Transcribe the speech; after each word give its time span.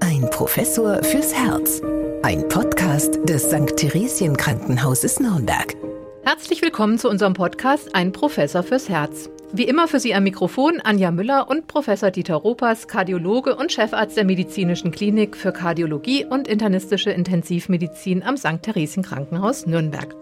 Ein 0.00 0.28
Professor 0.30 1.02
fürs 1.02 1.34
Herz. 1.34 1.82
Ein 2.22 2.48
Podcast 2.48 3.18
des 3.28 3.44
St. 3.44 3.76
Theresien 3.76 4.36
Krankenhauses 4.36 5.20
Nürnberg. 5.20 5.74
Herzlich 6.24 6.62
willkommen 6.62 6.98
zu 6.98 7.08
unserem 7.08 7.34
Podcast 7.34 7.94
Ein 7.94 8.12
Professor 8.12 8.62
fürs 8.62 8.88
Herz. 8.88 9.30
Wie 9.52 9.64
immer 9.64 9.88
für 9.88 10.00
Sie 10.00 10.14
am 10.14 10.24
Mikrofon 10.24 10.80
Anja 10.82 11.10
Müller 11.10 11.48
und 11.48 11.66
Professor 11.66 12.10
Dieter 12.10 12.36
Ropers, 12.36 12.88
Kardiologe 12.88 13.56
und 13.56 13.72
Chefarzt 13.72 14.16
der 14.16 14.24
Medizinischen 14.24 14.90
Klinik 14.90 15.36
für 15.36 15.52
Kardiologie 15.52 16.24
und 16.24 16.48
internistische 16.48 17.10
Intensivmedizin 17.10 18.22
am 18.22 18.36
St. 18.36 18.62
Theresien 18.62 19.02
Krankenhaus 19.02 19.66
Nürnberg. 19.66 20.14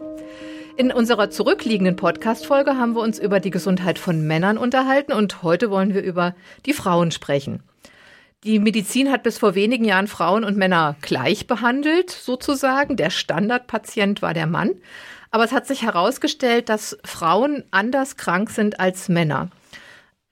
In 0.76 0.92
unserer 0.92 1.30
zurückliegenden 1.30 1.96
Podcast-Folge 1.96 2.76
haben 2.76 2.94
wir 2.94 3.02
uns 3.02 3.18
über 3.18 3.40
die 3.40 3.50
Gesundheit 3.50 3.98
von 3.98 4.26
Männern 4.26 4.58
unterhalten 4.58 5.12
und 5.12 5.42
heute 5.42 5.70
wollen 5.70 5.92
wir 5.92 6.02
über 6.02 6.34
die 6.66 6.72
Frauen 6.72 7.10
sprechen. 7.10 7.62
Die 8.44 8.60
Medizin 8.60 9.10
hat 9.10 9.24
bis 9.24 9.38
vor 9.38 9.54
wenigen 9.54 9.84
Jahren 9.84 10.06
Frauen 10.06 10.44
und 10.44 10.56
Männer 10.56 10.96
gleich 11.00 11.46
behandelt, 11.48 12.10
sozusagen. 12.10 12.96
Der 12.96 13.10
Standardpatient 13.10 14.22
war 14.22 14.32
der 14.32 14.46
Mann. 14.46 14.70
Aber 15.30 15.44
es 15.44 15.52
hat 15.52 15.66
sich 15.66 15.82
herausgestellt, 15.82 16.68
dass 16.68 16.96
Frauen 17.04 17.64
anders 17.70 18.16
krank 18.16 18.50
sind 18.50 18.78
als 18.80 19.08
Männer. 19.08 19.50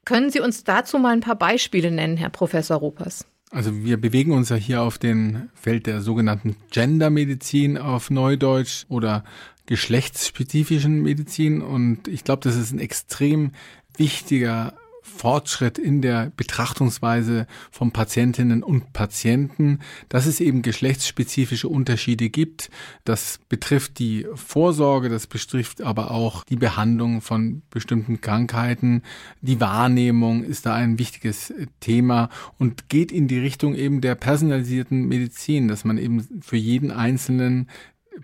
Können 0.04 0.30
Sie 0.30 0.40
uns 0.40 0.62
dazu 0.62 0.98
mal 0.98 1.12
ein 1.12 1.20
paar 1.20 1.36
Beispiele 1.36 1.90
nennen, 1.90 2.16
Herr 2.16 2.30
Professor 2.30 2.76
Rupers? 2.76 3.26
Also 3.50 3.74
wir 3.84 4.00
bewegen 4.00 4.32
uns 4.32 4.50
ja 4.50 4.56
hier 4.56 4.82
auf 4.82 4.98
dem 4.98 5.50
Feld 5.54 5.86
der 5.86 6.00
sogenannten 6.00 6.56
Gendermedizin 6.70 7.76
auf 7.76 8.10
Neudeutsch 8.10 8.84
oder 8.88 9.24
geschlechtsspezifischen 9.66 11.02
Medizin 11.02 11.60
und 11.60 12.06
ich 12.06 12.22
glaube, 12.22 12.42
das 12.42 12.56
ist 12.56 12.72
ein 12.72 12.78
extrem 12.78 13.52
wichtiger 13.96 14.74
Fortschritt 15.06 15.78
in 15.78 16.02
der 16.02 16.32
Betrachtungsweise 16.36 17.46
von 17.70 17.92
Patientinnen 17.92 18.62
und 18.62 18.92
Patienten, 18.92 19.78
dass 20.08 20.26
es 20.26 20.40
eben 20.40 20.62
geschlechtsspezifische 20.62 21.68
Unterschiede 21.68 22.28
gibt. 22.28 22.70
Das 23.04 23.38
betrifft 23.48 23.98
die 23.98 24.26
Vorsorge, 24.34 25.08
das 25.08 25.26
betrifft 25.26 25.80
aber 25.80 26.10
auch 26.10 26.44
die 26.44 26.56
Behandlung 26.56 27.20
von 27.20 27.62
bestimmten 27.70 28.20
Krankheiten. 28.20 29.02
Die 29.40 29.60
Wahrnehmung 29.60 30.42
ist 30.42 30.66
da 30.66 30.74
ein 30.74 30.98
wichtiges 30.98 31.54
Thema 31.80 32.28
und 32.58 32.88
geht 32.88 33.12
in 33.12 33.28
die 33.28 33.38
Richtung 33.38 33.74
eben 33.74 34.00
der 34.00 34.16
personalisierten 34.16 35.06
Medizin, 35.06 35.68
dass 35.68 35.84
man 35.84 35.98
eben 35.98 36.42
für 36.42 36.56
jeden 36.56 36.90
Einzelnen 36.90 37.68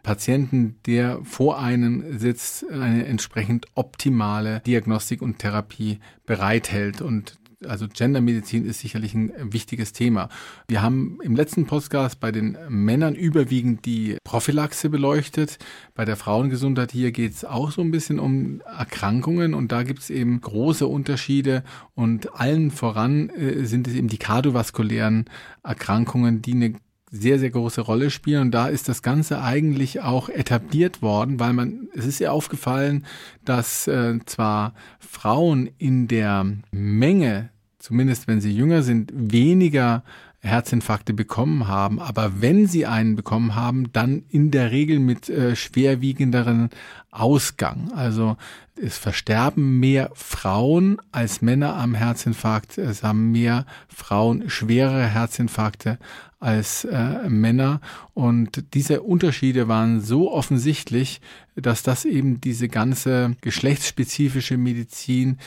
Patienten, 0.03 0.77
der 0.87 1.21
vor 1.25 1.59
einem 1.59 2.19
sitzt, 2.19 2.69
eine 2.71 3.07
entsprechend 3.07 3.67
optimale 3.75 4.61
Diagnostik 4.61 5.23
und 5.23 5.39
Therapie 5.39 5.99
bereithält. 6.27 7.03
Und 7.03 7.39
also 7.67 7.87
Gendermedizin 7.89 8.65
ist 8.65 8.81
sicherlich 8.81 9.15
ein 9.15 9.33
wichtiges 9.39 9.93
Thema. 9.93 10.29
Wir 10.69 10.83
haben 10.83 11.19
im 11.23 11.37
letzten 11.37 11.67
Podcast 11.67 12.21
bei 12.21 12.33
den 12.33 12.57
Männern 12.69 13.15
überwiegend 13.15 13.85
die 13.85 14.17
Prophylaxe 14.25 14.91
beleuchtet. 14.91 15.59
Bei 15.95 16.05
der 16.05 16.17
Frauengesundheit 16.17 16.93
hier 16.93 17.13
geht 17.13 17.33
es 17.33 17.45
auch 17.45 17.71
so 17.71 17.83
ein 17.83 17.91
bisschen 17.91 18.19
um 18.19 18.61
Erkrankungen 18.63 19.55
und 19.55 19.73
da 19.73 19.83
gibt 19.83 20.01
es 20.01 20.11
eben 20.11 20.41
große 20.41 20.87
Unterschiede 20.87 21.63
und 21.95 22.35
allen 22.35 22.71
voran 22.71 23.31
äh, 23.31 23.65
sind 23.65 23.87
es 23.87 23.95
eben 23.95 24.09
die 24.09 24.19
kardiovaskulären 24.19 25.27
Erkrankungen, 25.63 26.43
die 26.43 26.55
eine 26.55 26.75
sehr, 27.13 27.39
sehr 27.39 27.51
große 27.51 27.83
Rolle 27.83 28.11
spielen. 28.11 28.43
Und 28.43 28.51
da 28.53 28.67
ist 28.67 28.89
das 28.89 29.03
Ganze 29.03 29.43
eigentlich 29.43 30.01
auch 30.01 30.29
etabliert 30.31 31.03
worden, 31.03 31.39
weil 31.39 31.53
man, 31.53 31.89
es 31.95 32.07
ist 32.07 32.19
ja 32.19 32.33
aufgefallen, 32.33 33.05
dass 33.45 33.87
äh, 33.87 34.19
zwar 34.25 34.75
Frauen 34.99 35.71
in 35.79 36.09
der 36.09 36.47
Menge, 36.73 37.51
zumindest 37.79 38.27
wenn 38.27 38.41
sie 38.41 38.53
jünger 38.53 38.83
sind, 38.83 39.13
weniger 39.15 40.03
Herzinfarkte 40.41 41.15
bekommen 41.15 41.69
haben, 41.69 42.01
aber 42.01 42.41
wenn 42.41 42.67
sie 42.67 42.85
einen 42.85 43.15
bekommen 43.15 43.55
haben, 43.55 43.93
dann 43.93 44.25
in 44.29 44.51
der 44.51 44.73
Regel 44.73 44.99
mit 44.99 45.29
äh, 45.29 45.55
schwerwiegenderen 45.55 46.71
Ausgang. 47.13 47.93
Also 47.93 48.37
es 48.75 48.99
versterben 48.99 49.79
mehr 49.79 50.11
Frauen 50.15 50.97
als 51.13 51.43
Männer 51.43 51.77
am 51.77 51.95
Herzinfarkt. 51.95 52.79
Es 52.79 53.03
haben 53.03 53.31
mehr 53.31 53.67
Frauen 53.89 54.49
schwere 54.49 55.07
Herzinfarkte 55.07 55.99
als 56.41 56.85
äh, 56.85 57.29
Männer. 57.29 57.81
Und 58.15 58.75
diese 58.75 59.03
Unterschiede 59.03 59.69
waren 59.69 60.01
so 60.01 60.33
offensichtlich, 60.33 61.21
dass 61.55 61.83
das 61.83 62.05
eben 62.05 62.41
diese 62.41 62.69
ganze 62.69 63.37
geschlechtsspezifische 63.43 64.57
Medizin 64.57 65.39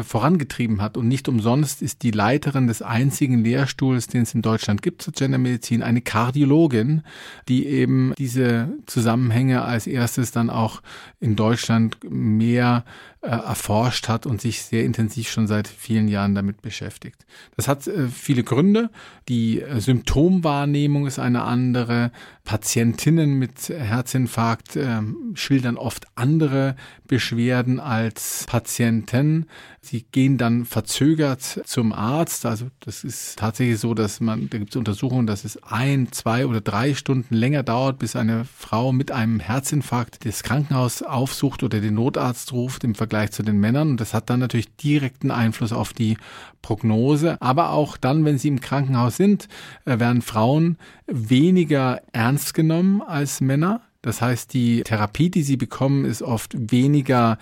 vorangetrieben 0.00 0.80
hat. 0.80 0.96
Und 0.96 1.08
nicht 1.08 1.28
umsonst 1.28 1.82
ist 1.82 2.02
die 2.02 2.10
Leiterin 2.10 2.66
des 2.66 2.82
einzigen 2.82 3.44
Lehrstuhls, 3.44 4.06
den 4.06 4.22
es 4.22 4.34
in 4.34 4.42
Deutschland 4.42 4.82
gibt 4.82 5.02
zur 5.02 5.12
Gendermedizin, 5.12 5.82
eine 5.82 6.00
Kardiologin, 6.00 7.02
die 7.48 7.66
eben 7.66 8.14
diese 8.16 8.72
Zusammenhänge 8.86 9.62
als 9.62 9.86
erstes 9.86 10.32
dann 10.32 10.50
auch 10.50 10.82
in 11.20 11.36
Deutschland 11.36 11.98
mehr 12.08 12.84
äh, 13.22 13.28
erforscht 13.28 14.08
hat 14.08 14.26
und 14.26 14.40
sich 14.40 14.62
sehr 14.62 14.84
intensiv 14.84 15.30
schon 15.30 15.46
seit 15.46 15.68
vielen 15.68 16.08
Jahren 16.08 16.34
damit 16.34 16.60
beschäftigt. 16.60 17.24
Das 17.56 17.68
hat 17.68 17.86
äh, 17.86 18.08
viele 18.08 18.42
Gründe. 18.42 18.90
Die 19.28 19.60
äh, 19.60 19.80
Symptomwahrnehmung 19.80 21.06
ist 21.06 21.20
eine 21.20 21.42
andere. 21.42 22.10
Patientinnen 22.44 23.38
mit 23.38 23.68
Herzinfarkt 23.68 24.74
äh, 24.74 25.00
schildern 25.34 25.76
oft 25.76 26.06
andere 26.16 26.74
Beschwerden 27.06 27.78
als 27.78 28.44
Patienten. 28.48 29.46
Sie 29.80 30.04
gehen 30.10 30.38
dann 30.38 30.64
verzögert 30.64 31.42
zum 31.42 31.92
Arzt. 31.92 32.44
Also 32.44 32.66
das 32.80 33.04
ist 33.04 33.38
tatsächlich 33.38 33.78
so, 33.78 33.94
dass 33.94 34.20
man, 34.20 34.50
da 34.50 34.58
gibt 34.58 34.70
es 34.70 34.76
Untersuchungen, 34.76 35.28
dass 35.28 35.44
es 35.44 35.62
ein, 35.62 36.10
zwei 36.10 36.46
oder 36.46 36.60
drei 36.60 36.94
Stunden 36.94 37.32
länger 37.36 37.62
dauert, 37.62 38.00
bis 38.00 38.16
eine 38.16 38.44
Frau 38.44 38.90
mit 38.90 39.12
einem 39.12 39.38
Herzinfarkt 39.38 40.24
das 40.26 40.42
Krankenhaus 40.42 41.02
aufsucht 41.02 41.62
oder 41.62 41.80
den 41.80 41.94
Notarzt 41.94 42.52
ruft 42.52 42.82
im 42.82 42.96
Vergleich 42.96 43.11
Vergleich 43.12 43.32
zu 43.32 43.42
den 43.42 43.60
Männern. 43.60 43.90
Und 43.90 44.00
das 44.00 44.14
hat 44.14 44.30
dann 44.30 44.40
natürlich 44.40 44.74
direkten 44.76 45.30
Einfluss 45.30 45.74
auf 45.74 45.92
die 45.92 46.16
Prognose. 46.62 47.36
Aber 47.42 47.72
auch 47.72 47.98
dann, 47.98 48.24
wenn 48.24 48.38
sie 48.38 48.48
im 48.48 48.62
Krankenhaus 48.62 49.18
sind, 49.18 49.48
äh, 49.84 49.98
werden 49.98 50.22
Frauen 50.22 50.78
weniger 51.06 52.00
ernst 52.12 52.54
genommen 52.54 53.02
als 53.02 53.42
Männer. 53.42 53.82
Das 54.00 54.22
heißt, 54.22 54.54
die 54.54 54.82
Therapie, 54.82 55.28
die 55.28 55.42
sie 55.42 55.58
bekommen, 55.58 56.06
ist 56.06 56.22
oft 56.22 56.54
weniger 56.72 57.36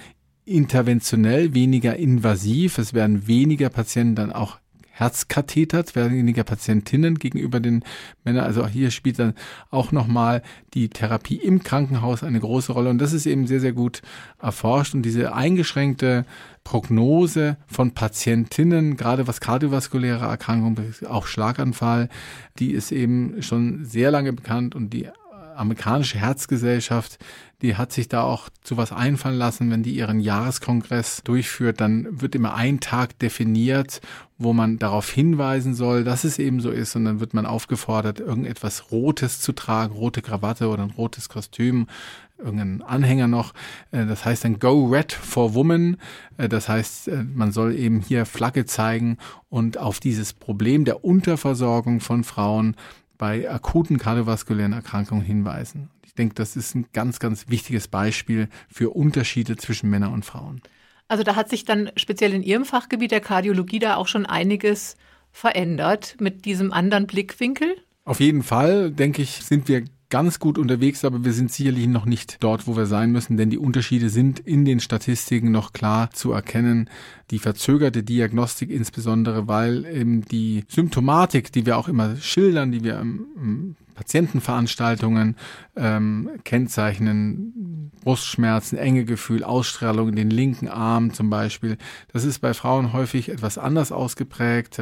interventionell, 0.45 1.55
weniger 1.55 1.95
invasiv. 1.95 2.79
Es 2.79 2.93
werden 2.93 3.29
weniger 3.29 3.69
Patienten 3.69 4.17
dann 4.17 4.33
auch 4.33 4.59
Herzkathetert, 5.01 5.97
weniger 5.97 6.45
Patientinnen 6.45 7.19
gegenüber 7.19 7.59
den 7.59 7.83
Männern. 8.25 8.45
Also 8.45 8.67
hier 8.67 8.91
spielt 8.91 9.19
dann 9.19 9.35
auch 9.71 9.93
nochmal 9.93 10.43
die 10.75 10.91
Therapie 10.91 11.37
im 11.37 11.63
Krankenhaus 11.63 12.23
eine 12.23 12.39
große 12.39 12.73
Rolle. 12.73 12.91
Und 12.91 12.99
das 12.99 13.15
ist 13.15 13.27
eben 13.27 13.47
sehr, 13.47 13.61
sehr 13.61 13.73
gut 13.73 14.03
erforscht. 14.41 14.95
Und 14.95 15.03
diese 15.03 15.35
eingeschränkte 15.35 16.27
Prognose 16.65 17.57
von 17.67 17.93
Patientinnen, 17.93 18.97
gerade 18.97 19.27
was 19.27 19.41
kardiovaskuläre 19.41 20.27
Erkrankungen, 20.27 20.95
auch 21.09 21.27
Schlaganfall, 21.27 22.09
die 22.59 22.73
ist 22.73 22.93
eben 22.93 23.43
schon 23.43 23.87
sehr 23.87 24.11
lange 24.11 24.35
bekannt 24.35 24.75
und 24.75 24.91
die 24.91 25.09
amerikanische 25.61 26.19
Herzgesellschaft, 26.19 27.19
die 27.63 27.77
hat 27.77 27.93
sich 27.93 28.09
da 28.09 28.23
auch 28.23 28.49
zu 28.63 28.77
was 28.77 28.93
einfallen 28.93 29.37
lassen, 29.37 29.71
wenn 29.71 29.83
die 29.83 29.95
ihren 29.95 30.21
Jahreskongress 30.21 31.23
durchführt, 31.23 31.81
dann 31.81 32.21
wird 32.21 32.35
immer 32.35 32.55
ein 32.55 32.81
Tag 32.81 33.19
definiert, 33.19 34.01
wo 34.39 34.53
man 34.55 34.79
darauf 34.79 35.11
hinweisen 35.11 35.75
soll, 35.75 36.03
dass 36.03 36.25
es 36.25 36.39
eben 36.39 36.61
so 36.61 36.71
ist 36.71 36.97
und 36.97 37.05
dann 37.05 37.21
wird 37.21 37.35
man 37.35 37.45
aufgefordert, 37.45 38.21
irgendetwas 38.21 38.91
Rotes 38.91 39.41
zu 39.41 39.53
tragen, 39.53 39.95
rote 39.95 40.23
Krawatte 40.23 40.69
oder 40.69 40.83
ein 40.83 40.91
rotes 40.93 41.29
Kostüm, 41.29 41.87
irgendeinen 42.39 42.83
Anhänger 42.83 43.29
noch. 43.29 43.53
Äh, 43.91 44.07
das 44.07 44.25
heißt 44.25 44.45
dann 44.45 44.59
Go 44.59 44.87
Red 44.87 45.13
for 45.13 45.55
Women. 45.55 45.99
Äh, 46.39 46.49
das 46.49 46.69
heißt, 46.69 47.09
äh, 47.09 47.23
man 47.23 47.53
soll 47.53 47.75
eben 47.75 48.01
hier 48.01 48.27
Flagge 48.27 48.65
zeigen 48.65 49.19
und 49.51 49.79
auf 49.79 50.01
dieses 50.01 50.33
Problem 50.33 50.85
der 50.85 51.05
Unterversorgung 51.05 52.01
von 52.01 52.25
Frauen 52.25 52.77
bei 53.21 53.51
akuten 53.51 53.99
kardiovaskulären 53.99 54.73
Erkrankungen 54.73 55.23
hinweisen. 55.23 55.91
Ich 56.07 56.15
denke, 56.15 56.35
das 56.35 56.57
ist 56.57 56.75
ein 56.75 56.87
ganz, 56.95 57.19
ganz 57.19 57.51
wichtiges 57.51 57.87
Beispiel 57.87 58.49
für 58.73 58.89
Unterschiede 58.91 59.59
zwischen 59.59 59.91
Männern 59.91 60.15
und 60.15 60.25
Frauen. 60.25 60.63
Also 61.07 61.23
da 61.23 61.37
hat 61.37 61.51
sich 61.51 61.67
dann 61.67 61.91
speziell 61.97 62.33
in 62.33 62.43
Ihrem 62.43 62.65
Fachgebiet 62.65 63.11
der 63.11 63.21
Kardiologie 63.21 63.79
da 63.79 63.97
auch 63.97 64.09
schon 64.09 64.25
einiges 64.25 64.97
verändert 65.33 66.17
mit 66.19 66.47
diesem 66.47 66.73
anderen 66.73 67.07
Blickwinkel? 67.07 67.77
Auf 68.07 68.21
jeden 68.21 68.43
Fall, 68.43 68.91
denke 68.91 69.21
ich, 69.21 69.33
sind 69.45 69.69
wir 69.69 69.85
ganz 70.11 70.39
gut 70.41 70.59
unterwegs, 70.59 71.05
aber 71.05 71.25
wir 71.25 71.33
sind 71.33 71.53
sicherlich 71.53 71.87
noch 71.87 72.05
nicht 72.05 72.43
dort, 72.43 72.67
wo 72.67 72.77
wir 72.77 72.87
sein 72.87 73.13
müssen, 73.13 73.37
denn 73.37 73.49
die 73.49 73.59
Unterschiede 73.59 74.11
sind 74.11 74.41
in 74.41 74.65
den 74.65 74.81
Statistiken 74.81 75.51
noch 75.51 75.73
klar 75.73 76.11
zu 76.11 76.33
erkennen. 76.33 76.91
Die 77.31 77.39
verzögerte 77.39 78.03
Diagnostik 78.03 78.71
insbesondere, 78.71 79.49
weil 79.49 79.87
eben 79.87 80.23
die 80.23 80.65
Symptomatik, 80.69 81.53
die 81.53 81.65
wir 81.65 81.79
auch 81.79 81.89
immer 81.89 82.17
schildern, 82.17 82.73
die 82.73 82.85
wir 82.85 82.99
im, 82.99 83.77
Patientenveranstaltungen 83.95 85.37
ähm, 85.77 86.31
kennzeichnen, 86.45 87.93
Brustschmerzen, 88.03 88.79
enge 88.79 89.05
Gefühl, 89.05 89.45
Ausstrahlung 89.45 90.09
in 90.09 90.17
den 90.17 90.31
linken 90.31 90.69
Arm 90.69 91.13
zum 91.13 91.29
Beispiel. 91.29 91.77
Das 92.11 92.25
ist 92.25 92.39
bei 92.39 92.55
Frauen 92.55 92.95
häufig 92.95 93.29
etwas 93.29 93.59
anders 93.59 93.93
ausgeprägt 93.93 94.81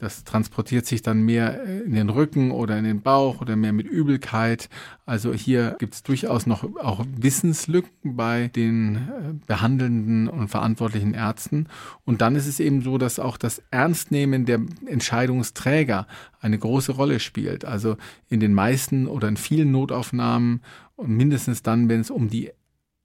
Das 0.00 0.24
transportiert 0.24 0.86
sich 0.86 1.02
dann 1.02 1.22
mehr 1.22 1.62
äh, 1.62 1.80
in 1.80 1.92
den 1.92 2.08
Rücken 2.08 2.50
oder 2.50 2.78
in 2.78 2.84
den 2.84 3.02
Bauch 3.02 3.42
oder 3.42 3.54
mehr 3.54 3.72
mit 3.72 3.86
Übelkeit. 3.86 4.70
Also 5.04 5.34
hier 5.34 5.76
gibt 5.78 5.94
es 5.94 6.02
durchaus 6.02 6.46
noch 6.46 6.64
auch 6.76 7.04
Wissenslücken 7.16 8.16
bei 8.16 8.48
den 8.48 8.96
äh, 8.96 9.00
behandelnden 9.46 10.26
und 10.28 10.48
verantwortlichen 10.48 11.12
Ärzten. 11.12 11.66
Und 12.06 12.22
dann 12.22 12.34
ist 12.34 12.46
es 12.46 12.60
eben 12.60 12.80
so, 12.80 12.96
dass 12.96 13.18
auch 13.18 13.36
das 13.36 13.62
Ernstnehmen 13.70 14.46
der 14.46 14.60
Entscheidungsträger 14.86 16.06
eine 16.40 16.58
große 16.58 16.92
Rolle 16.92 17.20
spielt. 17.20 17.66
Also 17.66 17.98
in 18.28 18.40
den 18.40 18.54
meisten 18.54 19.06
oder 19.06 19.28
in 19.28 19.36
vielen 19.36 19.70
Notaufnahmen 19.70 20.62
und 20.96 21.10
mindestens 21.10 21.62
dann, 21.62 21.90
wenn 21.90 22.00
es 22.00 22.10
um 22.10 22.30
die 22.30 22.52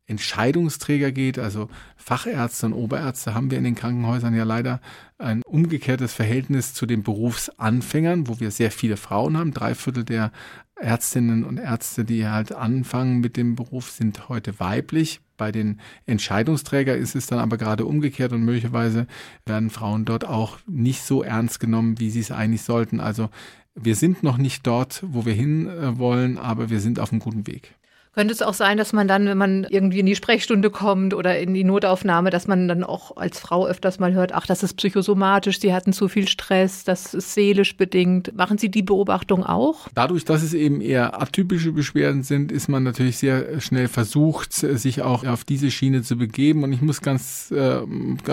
Entscheidungsträger 0.08 1.12
geht, 1.12 1.40
also 1.40 1.70
Fachärzte 1.98 2.68
und 2.68 2.74
Oberärzte, 2.74 3.34
haben 3.34 3.50
wir 3.50 3.58
in 3.58 3.64
den 3.64 3.76
Krankenhäusern 3.76 4.36
ja 4.36 4.44
leider 4.44 4.80
ein 5.18 5.42
umgekehrtes 5.46 6.14
Verhältnis 6.14 6.74
zu 6.74 6.86
den 6.86 7.04
Berufsanfängern, 7.04 8.28
wo 8.28 8.40
wir 8.40 8.52
sehr 8.52 8.72
viele 8.72 8.98
Frauen 8.98 9.38
haben. 9.38 9.54
Drei 9.54 9.74
Viertel 9.74 10.04
der 10.04 10.32
Ärztinnen 10.76 11.44
und 11.44 11.58
Ärzte, 11.58 12.06
die 12.06 12.28
halt 12.28 12.52
anfangen 12.52 13.20
mit 13.20 13.38
dem 13.38 13.56
Beruf, 13.56 13.90
sind 13.92 14.30
heute 14.30 14.60
weiblich. 14.60 15.22
Bei 15.38 15.52
den 15.52 15.80
Entscheidungsträgern 16.06 17.00
ist 17.00 17.16
es 17.16 17.28
dann 17.28 17.40
aber 17.40 17.58
gerade 17.58 17.86
umgekehrt 17.86 18.32
und 18.32 18.44
möglicherweise 18.44 19.08
werden 19.46 19.70
Frauen 19.70 20.06
dort 20.06 20.26
auch 20.26 20.60
nicht 20.68 21.02
so 21.02 21.24
ernst 21.24 21.60
genommen, 21.60 22.00
wie 22.00 22.10
sie 22.10 22.20
es 22.20 22.32
eigentlich 22.32 22.62
sollten. 22.62 23.00
Also 23.00 23.30
wir 23.74 23.96
sind 23.96 24.24
noch 24.24 24.38
nicht 24.38 24.68
dort, 24.68 25.04
wo 25.08 25.26
wir 25.26 25.34
hin 25.34 25.70
wollen, 25.98 26.38
aber 26.38 26.70
wir 26.70 26.80
sind 26.80 27.00
auf 27.00 27.12
einem 27.12 27.20
guten 27.20 27.48
Weg. 27.48 27.76
Könnte 28.16 28.34
es 28.34 28.42
auch 28.42 28.54
sein, 28.54 28.78
dass 28.78 28.94
man 28.94 29.10
dann, 29.10 29.26
wenn 29.26 29.38
man 29.38 29.68
irgendwie 29.70 30.00
in 30.00 30.06
die 30.06 30.16
Sprechstunde 30.16 30.70
kommt 30.70 31.14
oder 31.14 31.38
in 31.38 31.54
die 31.54 31.66
Notaufnahme, 31.66 32.30
dass 32.30 32.48
man 32.48 32.70
dann 32.70 32.86
auch 32.86 33.18
als 33.18 33.40
Frau 33.42 33.68
öfters 33.68 34.00
mal 34.00 34.14
hört, 34.14 34.34
ach, 34.34 34.48
das 34.48 34.64
ist 34.64 34.76
psychosomatisch, 34.76 35.60
Sie 35.60 35.74
hatten 35.74 35.92
zu 35.92 36.08
viel 36.08 36.30
Stress, 36.30 36.86
das 36.86 37.14
ist 37.14 37.34
seelisch 37.34 37.76
bedingt. 37.76 38.34
Machen 38.34 38.58
Sie 38.58 38.72
die 38.72 38.84
Beobachtung 38.84 39.44
auch? 39.44 39.90
Dadurch, 39.94 40.24
dass 40.24 40.44
es 40.44 40.54
eben 40.54 40.80
eher 40.80 41.22
atypische 41.22 41.74
Beschwerden 41.74 42.24
sind, 42.24 42.54
ist 42.54 42.70
man 42.70 42.84
natürlich 42.84 43.18
sehr 43.18 43.60
schnell 43.60 43.90
versucht, 43.90 44.54
sich 44.54 45.02
auch 45.02 45.26
auf 45.26 45.44
diese 45.44 45.70
Schiene 45.70 46.02
zu 46.02 46.16
begeben. 46.16 46.64
Und 46.64 46.72
ich 46.72 46.82
muss 46.82 47.02
ganz, 47.02 47.52
äh, 47.52 47.82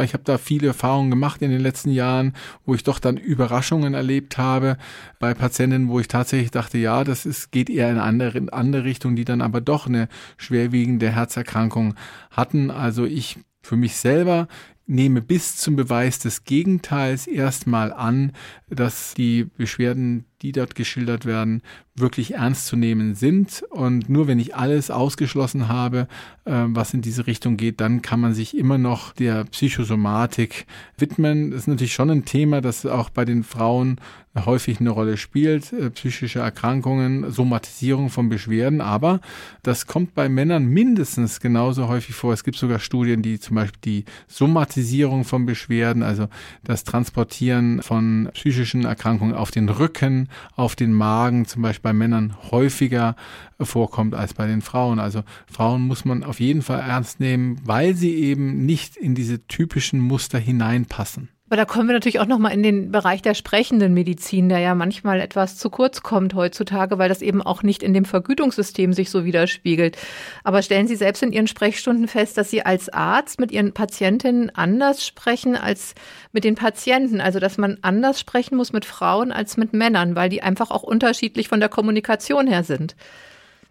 ich 0.04 0.14
habe 0.14 0.22
da 0.22 0.38
viele 0.38 0.68
Erfahrungen 0.68 1.10
gemacht 1.10 1.42
in 1.42 1.50
den 1.50 1.60
letzten 1.60 1.90
Jahren, 1.90 2.34
wo 2.64 2.76
ich 2.76 2.84
doch 2.84 3.00
dann 3.00 3.16
Überraschungen 3.16 3.94
erlebt 3.94 4.38
habe 4.38 4.76
bei 5.18 5.34
Patientinnen, 5.34 5.88
wo 5.88 5.98
ich 5.98 6.06
tatsächlich 6.06 6.52
dachte, 6.52 6.78
ja, 6.78 7.02
das 7.02 7.26
ist, 7.26 7.50
geht 7.50 7.68
eher 7.68 7.90
in 7.90 7.96
eine 7.96 8.04
andere, 8.04 8.38
in 8.38 8.48
andere 8.48 8.84
Richtung, 8.84 9.16
die 9.16 9.24
dann 9.24 9.40
aber 9.40 9.60
doch 9.60 9.71
doch 9.72 9.86
eine 9.86 10.08
schwerwiegende 10.36 11.10
Herzerkrankung 11.10 11.94
hatten. 12.30 12.70
Also 12.70 13.04
ich 13.04 13.38
für 13.62 13.76
mich 13.76 13.96
selber 13.96 14.48
nehme 14.86 15.22
bis 15.22 15.56
zum 15.56 15.76
Beweis 15.76 16.18
des 16.18 16.44
Gegenteils 16.44 17.26
erstmal 17.26 17.92
an, 17.92 18.32
dass 18.68 19.14
die 19.14 19.44
Beschwerden, 19.44 20.26
die 20.42 20.52
dort 20.52 20.74
geschildert 20.74 21.24
werden, 21.24 21.62
wirklich 21.94 22.34
ernst 22.34 22.66
zu 22.66 22.76
nehmen 22.76 23.14
sind. 23.14 23.64
Und 23.70 24.08
nur 24.08 24.26
wenn 24.26 24.38
ich 24.38 24.56
alles 24.56 24.90
ausgeschlossen 24.90 25.68
habe, 25.68 26.08
äh, 26.44 26.64
was 26.66 26.94
in 26.94 27.02
diese 27.02 27.26
Richtung 27.26 27.56
geht, 27.56 27.80
dann 27.80 28.02
kann 28.02 28.20
man 28.20 28.34
sich 28.34 28.56
immer 28.56 28.78
noch 28.78 29.12
der 29.12 29.44
Psychosomatik 29.44 30.66
widmen. 30.98 31.50
Das 31.50 31.60
ist 31.60 31.68
natürlich 31.68 31.94
schon 31.94 32.10
ein 32.10 32.24
Thema, 32.24 32.60
das 32.60 32.86
auch 32.86 33.10
bei 33.10 33.24
den 33.24 33.44
Frauen 33.44 34.00
häufig 34.34 34.80
eine 34.80 34.90
Rolle 34.90 35.16
spielt, 35.16 35.72
äh, 35.72 35.90
psychische 35.90 36.38
Erkrankungen, 36.38 37.30
Somatisierung 37.30 38.08
von 38.08 38.28
Beschwerden, 38.28 38.80
aber 38.80 39.20
das 39.62 39.86
kommt 39.86 40.14
bei 40.14 40.28
Männern 40.28 40.66
mindestens 40.66 41.40
genauso 41.40 41.88
häufig 41.88 42.14
vor. 42.14 42.32
Es 42.32 42.44
gibt 42.44 42.56
sogar 42.56 42.78
Studien, 42.78 43.22
die 43.22 43.38
zum 43.38 43.56
Beispiel 43.56 43.80
die 43.84 44.04
Somatisierung 44.28 45.24
von 45.24 45.44
Beschwerden, 45.44 46.02
also 46.02 46.28
das 46.64 46.84
Transportieren 46.84 47.82
von 47.82 48.30
psychischen 48.32 48.84
Erkrankungen 48.84 49.34
auf 49.34 49.50
den 49.50 49.68
Rücken, 49.68 50.28
auf 50.56 50.76
den 50.76 50.92
Magen, 50.92 51.46
zum 51.46 51.62
Beispiel 51.62 51.90
bei 51.90 51.92
Männern 51.92 52.36
häufiger 52.50 53.16
vorkommt 53.60 54.14
als 54.14 54.34
bei 54.34 54.46
den 54.46 54.62
Frauen. 54.62 54.98
Also 54.98 55.22
Frauen 55.46 55.82
muss 55.82 56.04
man 56.04 56.24
auf 56.24 56.40
jeden 56.40 56.62
Fall 56.62 56.80
ernst 56.80 57.20
nehmen, 57.20 57.60
weil 57.64 57.94
sie 57.94 58.14
eben 58.14 58.64
nicht 58.64 58.96
in 58.96 59.14
diese 59.14 59.46
typischen 59.46 60.00
Muster 60.00 60.38
hineinpassen. 60.38 61.28
Aber 61.52 61.58
da 61.58 61.66
kommen 61.66 61.86
wir 61.86 61.92
natürlich 61.92 62.18
auch 62.18 62.26
nochmal 62.26 62.54
in 62.54 62.62
den 62.62 62.90
Bereich 62.90 63.20
der 63.20 63.34
sprechenden 63.34 63.92
Medizin, 63.92 64.48
der 64.48 64.60
ja 64.60 64.74
manchmal 64.74 65.20
etwas 65.20 65.58
zu 65.58 65.68
kurz 65.68 66.02
kommt 66.02 66.32
heutzutage, 66.32 66.96
weil 66.96 67.10
das 67.10 67.20
eben 67.20 67.42
auch 67.42 67.62
nicht 67.62 67.82
in 67.82 67.92
dem 67.92 68.06
Vergütungssystem 68.06 68.94
sich 68.94 69.10
so 69.10 69.26
widerspiegelt. 69.26 69.98
Aber 70.44 70.62
stellen 70.62 70.86
Sie 70.86 70.96
selbst 70.96 71.22
in 71.22 71.30
Ihren 71.30 71.48
Sprechstunden 71.48 72.08
fest, 72.08 72.38
dass 72.38 72.48
Sie 72.48 72.64
als 72.64 72.88
Arzt 72.88 73.38
mit 73.38 73.52
Ihren 73.52 73.72
Patientinnen 73.74 74.48
anders 74.56 75.06
sprechen 75.06 75.54
als 75.54 75.94
mit 76.32 76.44
den 76.44 76.54
Patienten. 76.54 77.20
Also, 77.20 77.38
dass 77.38 77.58
man 77.58 77.76
anders 77.82 78.18
sprechen 78.18 78.56
muss 78.56 78.72
mit 78.72 78.86
Frauen 78.86 79.30
als 79.30 79.58
mit 79.58 79.74
Männern, 79.74 80.16
weil 80.16 80.30
die 80.30 80.42
einfach 80.42 80.70
auch 80.70 80.82
unterschiedlich 80.82 81.48
von 81.48 81.60
der 81.60 81.68
Kommunikation 81.68 82.46
her 82.46 82.64
sind. 82.64 82.96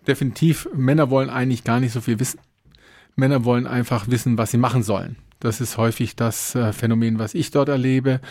Definitiv. 0.06 0.70
Männer 0.76 1.10
wollen 1.10 1.32
eigentlich 1.32 1.64
gar 1.64 1.80
nicht 1.80 1.94
so 1.94 2.02
viel 2.02 2.20
wissen. 2.20 2.40
Männer 3.16 3.44
wollen 3.46 3.68
einfach 3.68 4.08
wissen, 4.10 4.38
was 4.38 4.52
sie 4.52 4.58
machen 4.58 4.84
sollen. 4.84 5.18
Das 5.42 5.60
ist 5.60 5.78
häufig 5.78 6.16
das 6.16 6.54
äh, 6.54 6.72
Phänomen, 6.72 7.18
was 7.18 7.34
ich 7.34 7.50
dort 7.50 7.68
erlebe. 7.68 8.22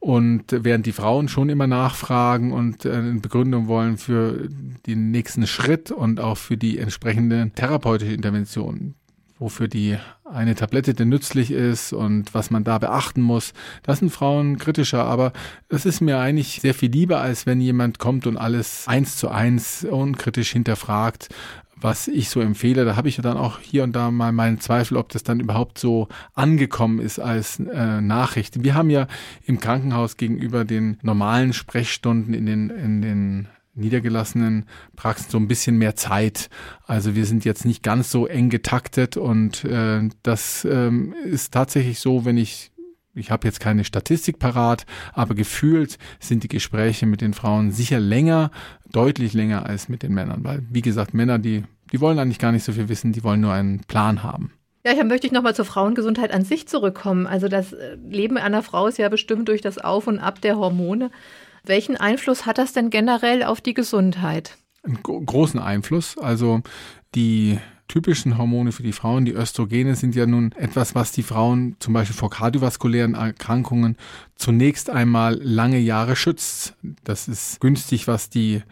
Und 0.00 0.44
während 0.50 0.84
die 0.86 0.92
Frauen 0.92 1.28
schon 1.28 1.48
immer 1.48 1.66
nachfragen 1.66 2.52
und 2.52 2.84
äh, 2.84 2.92
eine 2.92 3.20
Begründung 3.20 3.66
wollen 3.68 3.96
für 3.96 4.48
den 4.86 5.10
nächsten 5.10 5.46
Schritt 5.46 5.90
und 5.90 6.20
auch 6.20 6.36
für 6.36 6.58
die 6.58 6.78
entsprechende 6.78 7.50
therapeutische 7.54 8.12
Intervention, 8.12 8.94
wofür 9.38 9.66
die 9.66 9.96
eine 10.30 10.54
Tablette 10.54 10.92
denn 10.92 11.08
nützlich 11.08 11.50
ist 11.50 11.94
und 11.94 12.34
was 12.34 12.50
man 12.50 12.64
da 12.64 12.76
beachten 12.76 13.22
muss. 13.22 13.54
Das 13.82 14.00
sind 14.00 14.10
Frauen 14.10 14.58
kritischer, 14.58 15.04
aber 15.04 15.32
das 15.70 15.86
ist 15.86 16.02
mir 16.02 16.18
eigentlich 16.18 16.60
sehr 16.60 16.74
viel 16.74 16.90
lieber, 16.90 17.22
als 17.22 17.46
wenn 17.46 17.62
jemand 17.62 17.98
kommt 17.98 18.26
und 18.26 18.36
alles 18.36 18.86
eins 18.86 19.16
zu 19.16 19.30
eins 19.30 19.84
unkritisch 19.84 20.52
hinterfragt 20.52 21.30
was 21.80 22.08
ich 22.08 22.28
so 22.28 22.40
empfehle. 22.40 22.84
Da 22.84 22.96
habe 22.96 23.08
ich 23.08 23.16
ja 23.16 23.22
dann 23.22 23.36
auch 23.36 23.60
hier 23.60 23.84
und 23.84 23.94
da 23.94 24.10
mal 24.10 24.32
meinen 24.32 24.60
Zweifel, 24.60 24.96
ob 24.96 25.08
das 25.10 25.22
dann 25.22 25.40
überhaupt 25.40 25.78
so 25.78 26.08
angekommen 26.34 26.98
ist 26.98 27.18
als 27.18 27.60
äh, 27.60 28.00
Nachricht. 28.00 28.62
Wir 28.62 28.74
haben 28.74 28.90
ja 28.90 29.06
im 29.44 29.60
Krankenhaus 29.60 30.16
gegenüber 30.16 30.64
den 30.64 30.98
normalen 31.02 31.52
Sprechstunden 31.52 32.34
in 32.34 32.46
den, 32.46 32.70
in 32.70 33.02
den 33.02 33.48
niedergelassenen 33.74 34.66
Praxen 34.96 35.30
so 35.30 35.38
ein 35.38 35.48
bisschen 35.48 35.78
mehr 35.78 35.94
Zeit. 35.94 36.50
Also 36.86 37.14
wir 37.14 37.26
sind 37.26 37.44
jetzt 37.44 37.64
nicht 37.64 37.82
ganz 37.82 38.10
so 38.10 38.26
eng 38.26 38.50
getaktet 38.50 39.16
und 39.16 39.64
äh, 39.64 40.08
das 40.22 40.66
ähm, 40.68 41.14
ist 41.24 41.52
tatsächlich 41.52 42.00
so, 42.00 42.24
wenn 42.24 42.36
ich 42.36 42.72
ich 43.14 43.32
habe 43.32 43.48
jetzt 43.48 43.58
keine 43.58 43.84
Statistik 43.84 44.38
parat, 44.38 44.86
aber 45.12 45.34
gefühlt 45.34 45.98
sind 46.20 46.44
die 46.44 46.48
Gespräche 46.48 47.04
mit 47.04 47.20
den 47.20 47.34
Frauen 47.34 47.72
sicher 47.72 47.98
länger, 47.98 48.52
deutlich 48.92 49.32
länger 49.32 49.66
als 49.66 49.88
mit 49.88 50.04
den 50.04 50.14
Männern, 50.14 50.44
weil 50.44 50.64
wie 50.70 50.82
gesagt, 50.82 51.14
Männer, 51.14 51.38
die 51.38 51.64
die 51.92 52.00
wollen 52.00 52.18
eigentlich 52.18 52.38
gar 52.38 52.52
nicht 52.52 52.64
so 52.64 52.72
viel 52.72 52.88
wissen, 52.88 53.12
die 53.12 53.24
wollen 53.24 53.40
nur 53.40 53.52
einen 53.52 53.80
Plan 53.80 54.22
haben. 54.22 54.52
Ja, 54.86 54.92
hier 54.92 55.04
möchte 55.04 55.26
ich 55.26 55.32
nochmal 55.32 55.54
zur 55.54 55.64
Frauengesundheit 55.64 56.32
an 56.32 56.44
sich 56.44 56.68
zurückkommen. 56.68 57.26
Also 57.26 57.48
das 57.48 57.72
äh, 57.72 57.96
Leben 58.08 58.38
einer 58.38 58.62
Frau 58.62 58.86
ist 58.86 58.98
ja 58.98 59.08
bestimmt 59.08 59.48
durch 59.48 59.60
das 59.60 59.78
Auf 59.78 60.06
und 60.06 60.18
Ab 60.18 60.40
der 60.40 60.56
Hormone. 60.56 61.10
Welchen 61.64 61.96
Einfluss 61.96 62.46
hat 62.46 62.58
das 62.58 62.72
denn 62.72 62.90
generell 62.90 63.42
auf 63.42 63.60
die 63.60 63.74
Gesundheit? 63.74 64.56
Einen 64.82 65.02
großen 65.02 65.60
Einfluss. 65.60 66.16
Also 66.16 66.62
die 67.14 67.58
typischen 67.88 68.38
Hormone 68.38 68.70
für 68.70 68.82
die 68.82 68.92
Frauen, 68.92 69.24
die 69.24 69.32
Östrogene, 69.32 69.94
sind 69.94 70.14
ja 70.14 70.26
nun 70.26 70.52
etwas, 70.52 70.94
was 70.94 71.10
die 71.10 71.22
Frauen 71.22 71.76
zum 71.80 71.94
Beispiel 71.94 72.16
vor 72.16 72.30
kardiovaskulären 72.30 73.14
Erkrankungen 73.14 73.96
zunächst 74.36 74.90
einmal 74.90 75.38
lange 75.42 75.78
Jahre 75.78 76.14
schützt. 76.14 76.76
Das 77.04 77.28
ist 77.28 77.60
günstig, 77.60 78.06
was 78.06 78.30
die 78.30 78.62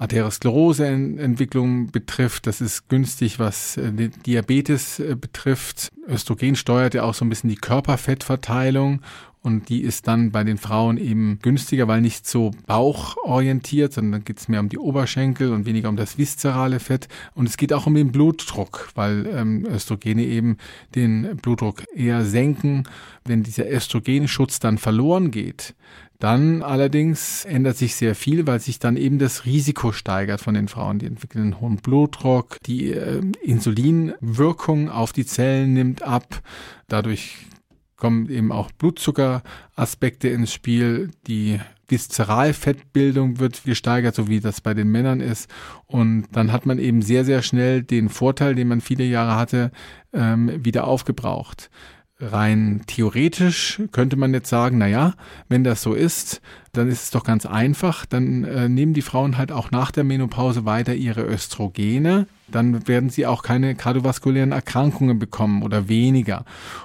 Arteriosklerose-Entwicklung 0.00 1.90
betrifft. 1.90 2.46
Das 2.46 2.60
ist 2.60 2.88
günstig, 2.88 3.38
was 3.38 3.76
äh, 3.76 4.10
Diabetes 4.24 4.98
äh, 4.98 5.14
betrifft. 5.14 5.92
Östrogen 6.08 6.56
steuert 6.56 6.94
ja 6.94 7.02
auch 7.02 7.14
so 7.14 7.24
ein 7.24 7.28
bisschen 7.28 7.50
die 7.50 7.56
Körperfettverteilung 7.56 9.02
und 9.42 9.70
die 9.70 9.80
ist 9.80 10.06
dann 10.06 10.32
bei 10.32 10.44
den 10.44 10.58
Frauen 10.58 10.98
eben 10.98 11.38
günstiger, 11.40 11.88
weil 11.88 12.02
nicht 12.02 12.26
so 12.26 12.50
bauchorientiert, 12.66 13.94
sondern 13.94 14.22
geht 14.22 14.38
es 14.38 14.48
mehr 14.48 14.60
um 14.60 14.68
die 14.68 14.78
Oberschenkel 14.78 15.52
und 15.52 15.64
weniger 15.64 15.88
um 15.88 15.96
das 15.96 16.18
viszerale 16.18 16.78
Fett. 16.78 17.08
Und 17.34 17.48
es 17.48 17.56
geht 17.56 17.72
auch 17.72 17.86
um 17.86 17.94
den 17.94 18.12
Blutdruck, 18.12 18.90
weil 18.94 19.26
ähm, 19.34 19.64
Östrogene 19.66 20.24
eben 20.24 20.58
den 20.94 21.38
Blutdruck 21.38 21.84
eher 21.94 22.24
senken. 22.26 22.84
Wenn 23.24 23.42
dieser 23.42 23.70
Östrogenschutz 23.70 24.60
dann 24.60 24.76
verloren 24.76 25.30
geht, 25.30 25.74
dann 26.18 26.62
allerdings 26.62 27.46
ändert 27.46 27.78
sich 27.78 27.94
sehr 27.94 28.14
viel, 28.14 28.46
weil 28.46 28.60
sich 28.60 28.78
dann 28.78 28.98
eben 28.98 29.18
das 29.18 29.46
Risiko 29.46 29.90
steigert 29.90 30.42
von 30.42 30.52
den 30.52 30.68
Frauen. 30.68 30.98
Die 30.98 31.06
entwickeln 31.06 31.44
einen 31.44 31.60
hohen 31.62 31.76
Blutdruck, 31.76 32.58
die 32.66 32.92
äh, 32.92 33.22
Insulinwirkung 33.40 34.90
auf 34.90 35.14
die 35.14 35.24
Zellen 35.24 35.72
nimmt 35.72 36.02
ab. 36.02 36.42
Dadurch 36.88 37.46
kommen 38.00 38.28
eben 38.28 38.50
auch 38.50 38.72
Blutzuckeraspekte 38.72 40.28
ins 40.28 40.52
Spiel. 40.52 41.10
Die 41.28 41.60
Viszeralfettbildung 41.86 43.38
wird 43.38 43.64
gesteigert, 43.64 44.14
so 44.14 44.28
wie 44.28 44.40
das 44.40 44.60
bei 44.60 44.74
den 44.74 44.88
Männern 44.88 45.20
ist. 45.20 45.50
Und 45.86 46.26
dann 46.32 46.52
hat 46.52 46.66
man 46.66 46.78
eben 46.78 47.02
sehr, 47.02 47.24
sehr 47.24 47.42
schnell 47.42 47.82
den 47.82 48.08
Vorteil, 48.08 48.54
den 48.54 48.68
man 48.68 48.80
viele 48.80 49.04
Jahre 49.04 49.36
hatte, 49.36 49.70
ähm, 50.12 50.64
wieder 50.64 50.86
aufgebraucht. 50.86 51.70
rein 52.22 52.82
theoretisch 52.86 53.80
könnte 53.92 54.16
man 54.16 54.34
jetzt 54.34 54.50
sagen, 54.50 54.76
na 54.76 54.86
ja, 54.86 55.14
wenn 55.48 55.64
das 55.64 55.80
so 55.80 55.94
ist, 55.94 56.42
dann 56.72 56.88
ist 56.88 57.04
es 57.04 57.10
doch 57.10 57.24
ganz 57.24 57.46
einfach. 57.46 58.04
Dann 58.04 58.44
äh, 58.44 58.68
nehmen 58.68 58.92
die 58.92 59.02
Frauen 59.02 59.38
halt 59.38 59.52
auch 59.52 59.70
nach 59.70 59.90
der 59.90 60.04
Menopause 60.04 60.66
weiter 60.66 60.94
ihre 60.94 61.22
Östrogene. 61.22 62.26
Dann 62.50 62.86
werden 62.88 63.10
sie 63.10 63.26
auch 63.26 63.42
keine 63.42 63.74
kardiovaskulären 63.74 64.52
Erkrankungen 64.52 65.18
bekommen 65.18 65.62
oder 65.62 65.88
weniger. 65.88 66.44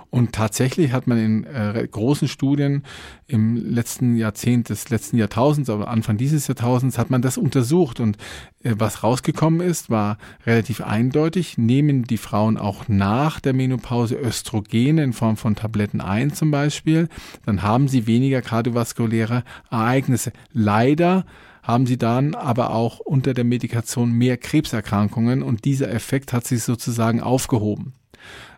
Und 0.09 0.31
tatsächlich 0.31 0.93
hat 0.93 1.07
man 1.07 1.17
in 1.17 1.43
äh, 1.43 1.85
großen 1.91 2.29
Studien 2.29 2.83
im 3.27 3.57
letzten 3.57 4.15
Jahrzehnt 4.15 4.69
des 4.69 4.89
letzten 4.89 5.17
Jahrtausends, 5.17 5.69
aber 5.69 5.89
Anfang 5.89 6.15
dieses 6.15 6.47
Jahrtausends, 6.47 6.97
hat 6.97 7.09
man 7.09 7.21
das 7.21 7.37
untersucht. 7.37 7.99
Und 7.99 8.17
äh, 8.63 8.75
was 8.77 9.03
rausgekommen 9.03 9.59
ist, 9.59 9.89
war 9.89 10.17
relativ 10.45 10.79
eindeutig. 10.79 11.57
Nehmen 11.57 12.03
die 12.03 12.17
Frauen 12.17 12.57
auch 12.57 12.87
nach 12.87 13.41
der 13.41 13.53
Menopause 13.53 14.15
Östrogene 14.15 15.03
in 15.03 15.11
Form 15.11 15.35
von 15.35 15.55
Tabletten 15.55 15.99
ein 15.99 16.31
zum 16.33 16.49
Beispiel, 16.49 17.09
dann 17.45 17.61
haben 17.61 17.87
sie 17.87 18.07
weniger 18.07 18.41
kardiovaskuläre 18.41 19.43
Ereignisse. 19.69 20.31
Leider 20.53 21.25
haben 21.65 21.87
sie 21.87 21.97
dann 21.97 22.35
aber 22.35 22.69
auch 22.69 22.99
unter 22.99 23.33
der 23.33 23.43
Medikation 23.43 24.11
mehr 24.11 24.37
Krebserkrankungen 24.37 25.41
und 25.41 25.65
dieser 25.65 25.91
Effekt 25.91 26.31
hat 26.31 26.45
sich 26.45 26.63
sozusagen 26.63 27.21
aufgehoben, 27.21 27.93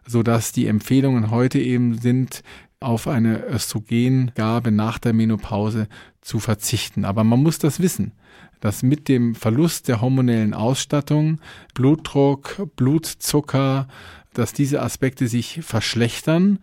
sodass 0.05 0.51
die 0.51 0.67
Empfehlungen 0.67 1.31
heute 1.31 1.57
eben 1.59 1.97
sind, 1.97 2.43
auf 2.81 3.07
eine 3.07 3.45
Östrogengabe 3.45 4.71
nach 4.71 4.99
der 4.99 5.13
Menopause 5.13 5.87
zu 6.21 6.39
verzichten. 6.39 7.05
Aber 7.05 7.23
man 7.23 7.41
muss 7.41 7.59
das 7.59 7.79
wissen, 7.79 8.11
dass 8.59 8.83
mit 8.83 9.07
dem 9.07 9.35
Verlust 9.35 9.87
der 9.87 10.01
hormonellen 10.01 10.53
Ausstattung 10.53 11.39
Blutdruck, 11.73 12.67
Blutzucker, 12.75 13.87
dass 14.33 14.53
diese 14.53 14.81
Aspekte 14.81 15.27
sich 15.27 15.61
verschlechtern 15.63 16.59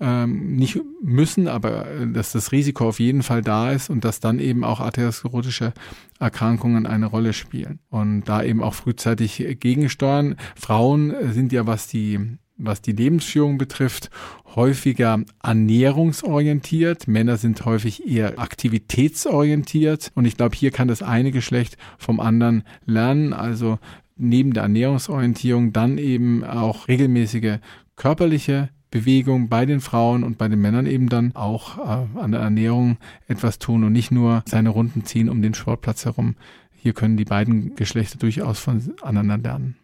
ähm, 0.00 0.56
nicht 0.56 0.80
müssen, 1.02 1.48
aber 1.48 1.90
äh, 1.90 2.06
dass 2.12 2.32
das 2.32 2.52
Risiko 2.52 2.88
auf 2.88 3.00
jeden 3.00 3.22
Fall 3.22 3.42
da 3.42 3.72
ist 3.72 3.90
und 3.90 4.04
dass 4.04 4.20
dann 4.20 4.38
eben 4.38 4.64
auch 4.64 4.80
arteriosklerotische 4.80 5.72
Erkrankungen 6.18 6.86
eine 6.86 7.06
Rolle 7.06 7.32
spielen 7.32 7.80
und 7.90 8.24
da 8.24 8.42
eben 8.42 8.62
auch 8.62 8.74
frühzeitig 8.74 9.58
gegensteuern. 9.60 10.36
Frauen 10.56 11.14
sind 11.32 11.52
ja, 11.52 11.66
was 11.66 11.88
die 11.88 12.38
was 12.58 12.82
die 12.82 12.92
Lebensführung 12.92 13.56
betrifft, 13.56 14.10
häufiger 14.56 15.22
ernährungsorientiert. 15.42 17.06
Männer 17.06 17.36
sind 17.36 17.64
häufig 17.64 18.06
eher 18.06 18.38
aktivitätsorientiert. 18.38 20.10
Und 20.14 20.24
ich 20.24 20.36
glaube, 20.36 20.56
hier 20.56 20.72
kann 20.72 20.88
das 20.88 21.02
eine 21.02 21.30
Geschlecht 21.30 21.78
vom 21.98 22.18
anderen 22.18 22.64
lernen. 22.84 23.32
Also 23.32 23.78
neben 24.16 24.52
der 24.52 24.64
Ernährungsorientierung 24.64 25.72
dann 25.72 25.98
eben 25.98 26.44
auch 26.44 26.88
regelmäßige 26.88 27.58
körperliche 27.94 28.70
Bewegung 28.90 29.48
bei 29.48 29.66
den 29.66 29.80
Frauen 29.80 30.24
und 30.24 30.38
bei 30.38 30.48
den 30.48 30.60
Männern 30.60 30.86
eben 30.86 31.08
dann 31.08 31.34
auch 31.34 31.78
äh, 31.78 32.18
an 32.18 32.32
der 32.32 32.40
Ernährung 32.40 32.96
etwas 33.26 33.58
tun 33.58 33.84
und 33.84 33.92
nicht 33.92 34.10
nur 34.10 34.42
seine 34.46 34.70
Runden 34.70 35.04
ziehen 35.04 35.28
um 35.28 35.42
den 35.42 35.54
Sportplatz 35.54 36.04
herum. 36.04 36.36
Hier 36.70 36.94
können 36.94 37.16
die 37.16 37.24
beiden 37.24 37.74
Geschlechter 37.74 38.18
durchaus 38.18 38.58
voneinander 38.60 39.38
lernen. 39.38 39.76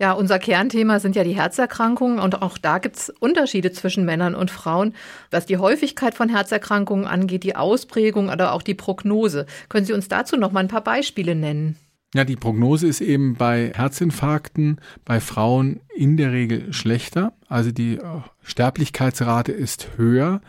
Ja, 0.00 0.12
unser 0.12 0.40
Kernthema 0.40 0.98
sind 0.98 1.14
ja 1.14 1.22
die 1.22 1.36
Herzerkrankungen 1.36 2.18
und 2.18 2.42
auch 2.42 2.58
da 2.58 2.78
gibt 2.78 2.96
es 2.96 3.10
Unterschiede 3.10 3.70
zwischen 3.70 4.04
Männern 4.04 4.34
und 4.34 4.50
Frauen, 4.50 4.92
was 5.30 5.46
die 5.46 5.58
Häufigkeit 5.58 6.14
von 6.14 6.28
Herzerkrankungen 6.28 7.06
angeht, 7.06 7.44
die 7.44 7.54
Ausprägung 7.54 8.28
oder 8.28 8.52
auch 8.52 8.62
die 8.62 8.74
Prognose. 8.74 9.46
Können 9.68 9.86
Sie 9.86 9.92
uns 9.92 10.08
dazu 10.08 10.36
noch 10.36 10.50
mal 10.50 10.60
ein 10.60 10.68
paar 10.68 10.82
Beispiele 10.82 11.36
nennen? 11.36 11.76
Ja, 12.14 12.24
die 12.24 12.36
Prognose 12.36 12.86
ist 12.86 13.00
eben 13.00 13.34
bei 13.34 13.72
Herzinfarkten 13.74 14.80
bei 15.04 15.18
Frauen 15.18 15.80
in 15.96 16.16
der 16.16 16.30
Regel 16.30 16.72
schlechter. 16.72 17.32
Also 17.48 17.72
die 17.72 17.96
äh, 17.96 18.20
Sterblichkeitsrate 18.40 19.50
ist 19.50 19.88
höher. 19.96 20.40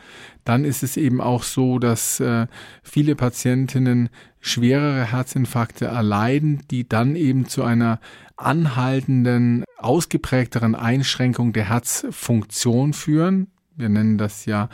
Dann 0.44 0.64
ist 0.64 0.84
es 0.84 0.96
eben 0.96 1.22
auch 1.22 1.42
so, 1.42 1.80
dass 1.80 2.20
äh, 2.20 2.46
viele 2.84 3.16
Patientinnen 3.16 4.10
schwerere 4.42 5.12
Herzinfarkte 5.12 5.86
erleiden, 5.86 6.62
die 6.70 6.88
dann 6.88 7.16
eben 7.16 7.48
zu 7.48 7.64
einer 7.64 8.00
anhaltenden, 8.38 9.64
ausgeprägteren 9.80 10.76
Einschränkung 10.76 11.52
der 11.52 11.70
Herzfunktion 11.70 12.94
führen. 12.94 13.48
Wir 13.76 13.90
nennen 13.90 14.20
das 14.20 14.46
ja 14.46 14.70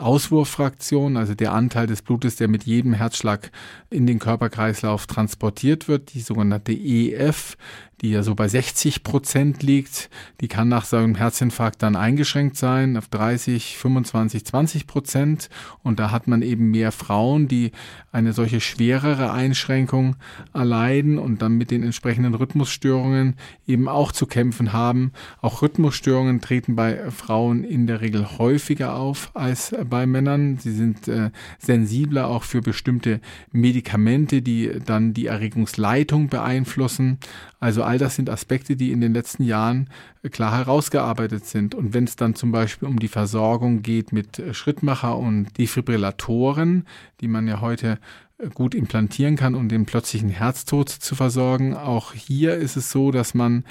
Auswurffraktion, 0.00 1.16
also 1.16 1.34
der 1.34 1.52
Anteil 1.52 1.86
des 1.86 2.02
Blutes, 2.02 2.36
der 2.36 2.48
mit 2.48 2.64
jedem 2.64 2.92
Herzschlag 2.92 3.50
in 3.90 4.06
den 4.06 4.18
Körperkreislauf 4.18 5.06
transportiert 5.06 5.88
wird, 5.88 6.14
die 6.14 6.20
sogenannte 6.20 6.72
EF, 6.72 7.56
die 8.00 8.10
ja 8.10 8.22
so 8.22 8.34
bei 8.34 8.48
60 8.48 9.02
Prozent 9.02 9.62
liegt. 9.62 10.08
Die 10.40 10.48
kann 10.48 10.68
nach 10.68 10.84
so 10.84 10.96
einem 10.96 11.14
Herzinfarkt 11.14 11.82
dann 11.82 11.96
eingeschränkt 11.96 12.56
sein 12.56 12.96
auf 12.96 13.08
30, 13.08 13.76
25, 13.76 14.44
20 14.46 14.86
Prozent. 14.86 15.50
Und 15.82 16.00
da 16.00 16.10
hat 16.10 16.26
man 16.26 16.42
eben 16.42 16.70
mehr 16.70 16.92
Frauen, 16.92 17.48
die 17.48 17.72
eine 18.12 18.32
solche 18.32 18.60
schwerere 18.60 19.32
Einschränkung 19.32 20.16
erleiden 20.54 21.18
und 21.18 21.42
dann 21.42 21.52
mit 21.52 21.70
den 21.70 21.82
entsprechenden 21.82 22.34
Rhythmusstörungen 22.34 23.36
eben 23.66 23.88
auch 23.88 24.12
zu 24.12 24.26
kämpfen 24.26 24.72
haben. 24.72 25.12
Auch 25.40 25.62
Rhythmusstörungen 25.62 26.40
treten 26.40 26.76
bei 26.76 27.10
Frauen 27.10 27.64
in 27.64 27.86
der 27.86 28.00
Regel 28.00 28.38
häufiger 28.38 28.96
auf 28.96 29.30
als 29.34 29.74
bei 29.88 30.06
Männern. 30.06 30.58
Sie 30.58 30.72
sind 30.72 31.06
äh, 31.06 31.30
sensibler 31.58 32.28
auch 32.28 32.44
für 32.44 32.62
bestimmte 32.62 33.20
Medikamente, 33.52 34.42
die 34.42 34.70
dann 34.84 35.12
die 35.12 35.26
Erregungsleitung 35.26 36.28
beeinflussen. 36.28 37.18
Also 37.60 37.82
all 37.90 37.98
das 37.98 38.14
sind 38.14 38.30
Aspekte, 38.30 38.76
die 38.76 38.92
in 38.92 39.00
den 39.00 39.12
letzten 39.12 39.42
Jahren 39.42 39.90
äh, 40.22 40.28
klar 40.28 40.56
herausgearbeitet 40.56 41.44
sind. 41.44 41.74
Und 41.74 41.92
wenn 41.92 42.04
es 42.04 42.14
dann 42.14 42.36
zum 42.36 42.52
Beispiel 42.52 42.88
um 42.88 43.00
die 43.00 43.08
Versorgung 43.08 43.82
geht 43.82 44.12
mit 44.12 44.38
äh, 44.38 44.54
Schrittmacher 44.54 45.18
und 45.18 45.58
Defibrillatoren, 45.58 46.86
die 47.20 47.26
man 47.26 47.48
ja 47.48 47.60
heute 47.60 47.98
äh, 48.38 48.48
gut 48.48 48.76
implantieren 48.76 49.34
kann, 49.34 49.56
um 49.56 49.68
den 49.68 49.86
plötzlichen 49.86 50.28
Herztod 50.28 50.88
zu 50.88 51.16
versorgen, 51.16 51.74
auch 51.74 52.14
hier 52.14 52.54
ist 52.54 52.76
es 52.76 52.92
so, 52.92 53.10
dass 53.10 53.34
man 53.34 53.64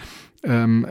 ähm, 0.44 0.86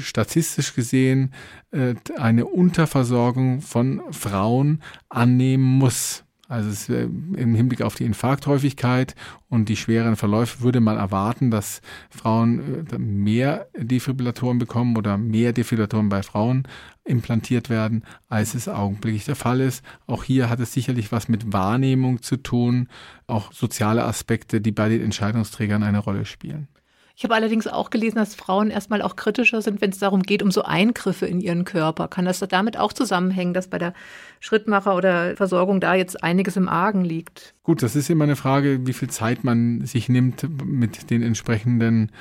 statistisch 0.00 0.74
gesehen 0.74 1.32
äh, 1.70 1.94
eine 2.18 2.44
Unterversorgung 2.44 3.62
von 3.62 4.02
Frauen 4.10 4.82
annehmen 5.08 5.64
muss. 5.64 6.25
Also 6.48 6.70
es, 6.70 6.88
äh, 6.88 7.02
im 7.04 7.54
Hinblick 7.54 7.82
auf 7.82 7.96
die 7.96 8.04
Infarkthäufigkeit 8.04 9.14
und 9.48 9.68
die 9.68 9.76
schweren 9.76 10.16
Verläufe 10.16 10.60
würde 10.60 10.80
man 10.80 10.96
erwarten, 10.96 11.50
dass 11.50 11.80
Frauen 12.10 12.86
äh, 12.86 12.98
mehr 12.98 13.68
Defibrillatoren 13.76 14.58
bekommen 14.58 14.96
oder 14.96 15.18
mehr 15.18 15.52
Defibrillatoren 15.52 16.08
bei 16.08 16.22
Frauen 16.22 16.68
implantiert 17.04 17.68
werden, 17.68 18.04
als 18.28 18.54
es 18.54 18.68
augenblicklich 18.68 19.24
der 19.24 19.36
Fall 19.36 19.60
ist. 19.60 19.84
Auch 20.06 20.24
hier 20.24 20.48
hat 20.48 20.60
es 20.60 20.72
sicherlich 20.72 21.10
was 21.10 21.28
mit 21.28 21.52
Wahrnehmung 21.52 22.22
zu 22.22 22.36
tun, 22.36 22.88
auch 23.26 23.52
soziale 23.52 24.04
Aspekte, 24.04 24.60
die 24.60 24.72
bei 24.72 24.88
den 24.88 25.02
Entscheidungsträgern 25.02 25.82
eine 25.82 25.98
Rolle 25.98 26.24
spielen. 26.26 26.68
Ich 27.18 27.24
habe 27.24 27.34
allerdings 27.34 27.66
auch 27.66 27.88
gelesen, 27.88 28.16
dass 28.16 28.34
Frauen 28.34 28.68
erstmal 28.70 29.00
auch 29.00 29.16
kritischer 29.16 29.62
sind, 29.62 29.80
wenn 29.80 29.88
es 29.88 29.98
darum 29.98 30.22
geht, 30.22 30.42
um 30.42 30.50
so 30.50 30.64
Eingriffe 30.64 31.24
in 31.24 31.40
ihren 31.40 31.64
Körper. 31.64 32.08
Kann 32.08 32.26
das 32.26 32.40
damit 32.40 32.76
auch 32.76 32.92
zusammenhängen, 32.92 33.54
dass 33.54 33.68
bei 33.68 33.78
der 33.78 33.94
Schrittmacher 34.38 34.94
oder 34.94 35.34
Versorgung 35.34 35.80
da 35.80 35.94
jetzt 35.94 36.22
einiges 36.22 36.58
im 36.58 36.68
Argen 36.68 37.06
liegt? 37.06 37.54
Gut, 37.62 37.82
das 37.82 37.96
ist 37.96 38.10
immer 38.10 38.24
eine 38.24 38.36
Frage, 38.36 38.86
wie 38.86 38.92
viel 38.92 39.08
Zeit 39.08 39.44
man 39.44 39.86
sich 39.86 40.10
nimmt 40.10 40.46
mit 40.62 41.08
den 41.08 41.22
entsprechenden 41.22 42.12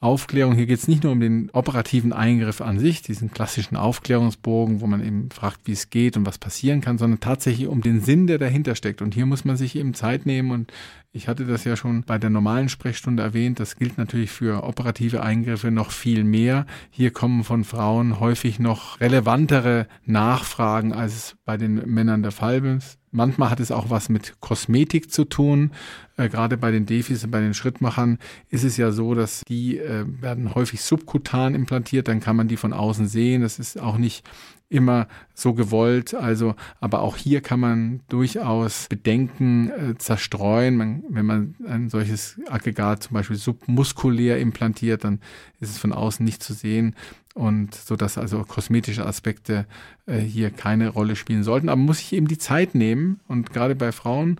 Aufklärung. 0.00 0.54
Hier 0.54 0.66
geht 0.66 0.78
es 0.78 0.88
nicht 0.88 1.02
nur 1.02 1.12
um 1.12 1.20
den 1.20 1.50
operativen 1.52 2.12
Eingriff 2.12 2.60
an 2.60 2.78
sich, 2.78 3.02
diesen 3.02 3.32
klassischen 3.32 3.76
Aufklärungsbogen, 3.76 4.80
wo 4.80 4.86
man 4.86 5.04
eben 5.04 5.28
fragt, 5.30 5.62
wie 5.64 5.72
es 5.72 5.90
geht 5.90 6.16
und 6.16 6.24
was 6.24 6.38
passieren 6.38 6.80
kann, 6.80 6.98
sondern 6.98 7.20
tatsächlich 7.20 7.66
um 7.66 7.80
den 7.80 8.00
Sinn, 8.00 8.28
der 8.28 8.38
dahinter 8.38 8.76
steckt. 8.76 9.02
Und 9.02 9.12
hier 9.12 9.26
muss 9.26 9.44
man 9.44 9.56
sich 9.56 9.76
eben 9.76 9.94
Zeit 9.94 10.24
nehmen 10.24 10.52
und 10.52 10.72
ich 11.18 11.26
hatte 11.26 11.44
das 11.46 11.64
ja 11.64 11.74
schon 11.74 12.04
bei 12.04 12.16
der 12.16 12.30
normalen 12.30 12.68
Sprechstunde 12.68 13.24
erwähnt. 13.24 13.58
Das 13.58 13.74
gilt 13.74 13.98
natürlich 13.98 14.30
für 14.30 14.62
operative 14.62 15.20
Eingriffe 15.20 15.72
noch 15.72 15.90
viel 15.90 16.22
mehr. 16.22 16.64
Hier 16.90 17.10
kommen 17.10 17.42
von 17.42 17.64
Frauen 17.64 18.20
häufig 18.20 18.60
noch 18.60 19.00
relevantere 19.00 19.88
Nachfragen, 20.04 20.92
als 20.92 21.16
es 21.16 21.36
bei 21.44 21.56
den 21.56 21.74
Männern 21.92 22.22
der 22.22 22.30
Fall 22.30 22.64
ist. 22.64 22.98
Manchmal 23.10 23.50
hat 23.50 23.58
es 23.58 23.72
auch 23.72 23.90
was 23.90 24.08
mit 24.08 24.40
Kosmetik 24.40 25.10
zu 25.10 25.24
tun. 25.24 25.72
Äh, 26.16 26.28
gerade 26.28 26.56
bei 26.56 26.70
den 26.70 26.86
Defis 26.86 27.24
und 27.24 27.32
bei 27.32 27.40
den 27.40 27.54
Schrittmachern 27.54 28.18
ist 28.48 28.62
es 28.62 28.76
ja 28.76 28.92
so, 28.92 29.14
dass 29.14 29.42
die 29.48 29.78
äh, 29.78 30.04
werden 30.20 30.54
häufig 30.54 30.82
subkutan 30.82 31.56
implantiert. 31.56 32.06
Dann 32.06 32.20
kann 32.20 32.36
man 32.36 32.46
die 32.46 32.56
von 32.56 32.72
außen 32.72 33.08
sehen. 33.08 33.42
Das 33.42 33.58
ist 33.58 33.80
auch 33.80 33.98
nicht 33.98 34.24
immer 34.68 35.08
so 35.34 35.54
gewollt. 35.54 36.14
Also, 36.14 36.54
aber 36.80 37.00
auch 37.00 37.16
hier 37.16 37.40
kann 37.40 37.60
man 37.60 38.00
durchaus 38.08 38.86
Bedenken 38.88 39.70
äh, 39.70 39.98
zerstreuen. 39.98 40.76
Man, 40.76 41.04
wenn 41.08 41.26
man 41.26 41.54
ein 41.66 41.88
solches 41.88 42.40
Aggregat 42.48 43.04
zum 43.04 43.14
Beispiel 43.14 43.36
submuskulär 43.36 44.38
implantiert, 44.38 45.04
dann 45.04 45.20
ist 45.60 45.70
es 45.70 45.78
von 45.78 45.92
außen 45.92 46.24
nicht 46.24 46.42
zu 46.42 46.54
sehen 46.54 46.94
und 47.34 47.74
so 47.74 47.96
dass 47.96 48.18
also 48.18 48.42
kosmetische 48.44 49.06
Aspekte 49.06 49.66
äh, 50.06 50.18
hier 50.18 50.50
keine 50.50 50.88
Rolle 50.88 51.16
spielen 51.16 51.44
sollten. 51.44 51.68
Aber 51.68 51.80
muss 51.80 51.98
sich 51.98 52.12
eben 52.12 52.28
die 52.28 52.38
Zeit 52.38 52.74
nehmen 52.74 53.20
und 53.28 53.52
gerade 53.52 53.74
bei 53.74 53.92
Frauen 53.92 54.38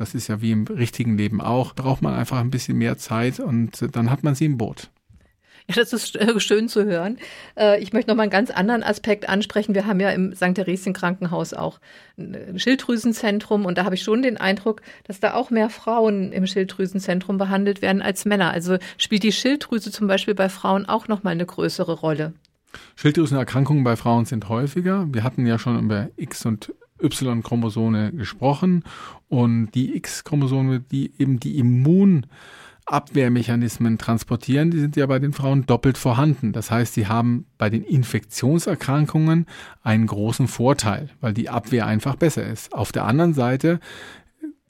das 0.00 0.14
ist 0.14 0.28
ja 0.28 0.40
wie 0.40 0.52
im 0.52 0.64
richtigen 0.64 1.18
Leben 1.18 1.42
auch, 1.42 1.74
braucht 1.74 2.00
man 2.00 2.14
einfach 2.14 2.38
ein 2.38 2.50
bisschen 2.50 2.78
mehr 2.78 2.96
Zeit 2.96 3.38
und 3.38 3.94
dann 3.94 4.10
hat 4.10 4.24
man 4.24 4.34
sie 4.34 4.46
im 4.46 4.56
Boot. 4.56 4.90
Ja, 5.70 5.76
das 5.76 5.92
ist 5.92 6.16
äh, 6.16 6.40
schön 6.40 6.68
zu 6.68 6.84
hören. 6.84 7.18
Äh, 7.56 7.80
ich 7.82 7.92
möchte 7.92 8.10
noch 8.10 8.16
mal 8.16 8.24
einen 8.24 8.30
ganz 8.30 8.50
anderen 8.50 8.82
Aspekt 8.82 9.28
ansprechen. 9.28 9.74
Wir 9.74 9.86
haben 9.86 10.00
ja 10.00 10.10
im 10.10 10.34
St. 10.34 10.54
Theresien 10.54 10.92
Krankenhaus 10.92 11.54
auch 11.54 11.80
ein 12.18 12.58
Schilddrüsenzentrum 12.58 13.64
und 13.64 13.78
da 13.78 13.84
habe 13.84 13.94
ich 13.94 14.02
schon 14.02 14.22
den 14.22 14.36
Eindruck, 14.36 14.82
dass 15.04 15.20
da 15.20 15.34
auch 15.34 15.50
mehr 15.50 15.70
Frauen 15.70 16.32
im 16.32 16.46
Schilddrüsenzentrum 16.46 17.38
behandelt 17.38 17.82
werden 17.82 18.02
als 18.02 18.24
Männer. 18.24 18.50
Also 18.50 18.78
spielt 18.98 19.22
die 19.22 19.32
Schilddrüse 19.32 19.90
zum 19.90 20.06
Beispiel 20.06 20.34
bei 20.34 20.48
Frauen 20.48 20.86
auch 20.86 21.08
noch 21.08 21.22
mal 21.22 21.30
eine 21.30 21.46
größere 21.46 21.92
Rolle. 21.92 22.34
Schilddrüsenerkrankungen 22.96 23.84
bei 23.84 23.96
Frauen 23.96 24.24
sind 24.24 24.48
häufiger. 24.48 25.06
Wir 25.10 25.24
hatten 25.24 25.46
ja 25.46 25.58
schon 25.58 25.78
über 25.78 26.08
X- 26.16 26.46
und 26.46 26.72
Y-Chromosome 27.02 28.12
gesprochen 28.12 28.84
und 29.28 29.70
die 29.74 29.96
X-Chromosome, 29.96 30.80
die 30.80 31.12
eben 31.18 31.40
die 31.40 31.58
Immun 31.58 32.26
Abwehrmechanismen 32.90 33.98
transportieren, 33.98 34.70
die 34.70 34.80
sind 34.80 34.96
ja 34.96 35.06
bei 35.06 35.18
den 35.18 35.32
Frauen 35.32 35.66
doppelt 35.66 35.96
vorhanden. 35.96 36.52
Das 36.52 36.70
heißt, 36.70 36.94
sie 36.94 37.06
haben 37.06 37.46
bei 37.58 37.70
den 37.70 37.84
Infektionserkrankungen 37.84 39.46
einen 39.82 40.06
großen 40.06 40.48
Vorteil, 40.48 41.10
weil 41.20 41.32
die 41.32 41.48
Abwehr 41.48 41.86
einfach 41.86 42.16
besser 42.16 42.46
ist. 42.46 42.74
Auf 42.74 42.92
der 42.92 43.04
anderen 43.04 43.34
Seite, 43.34 43.80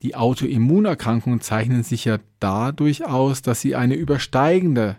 die 0.03 0.15
Autoimmunerkrankungen 0.15 1.41
zeichnen 1.41 1.83
sich 1.83 2.05
ja 2.05 2.19
dadurch 2.39 3.07
aus, 3.07 3.43
dass 3.43 3.61
sie 3.61 3.77
eine 3.77 3.95
übersteigende 3.95 4.97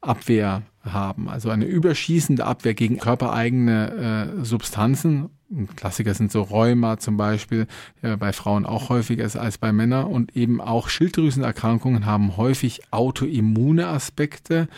Abwehr 0.00 0.62
haben, 0.82 1.28
also 1.28 1.50
eine 1.50 1.64
überschießende 1.64 2.44
Abwehr 2.44 2.74
gegen 2.74 2.98
körpereigene 2.98 4.36
äh, 4.40 4.44
Substanzen 4.44 5.30
Klassiker 5.76 6.14
sind 6.14 6.32
so 6.32 6.42
Rheuma 6.42 6.98
zum 6.98 7.16
Beispiel, 7.16 7.66
ja, 8.02 8.16
bei 8.16 8.32
Frauen 8.32 8.64
auch 8.64 8.88
häufiger 8.88 9.24
ist 9.24 9.36
als 9.36 9.58
bei 9.58 9.72
Männern 9.72 10.06
und 10.06 10.36
eben 10.36 10.60
auch 10.60 10.88
Schilddrüsenerkrankungen 10.88 12.06
haben 12.06 12.36
häufig 12.36 12.82
autoimmune 12.90 13.86
Aspekte, 13.86 14.68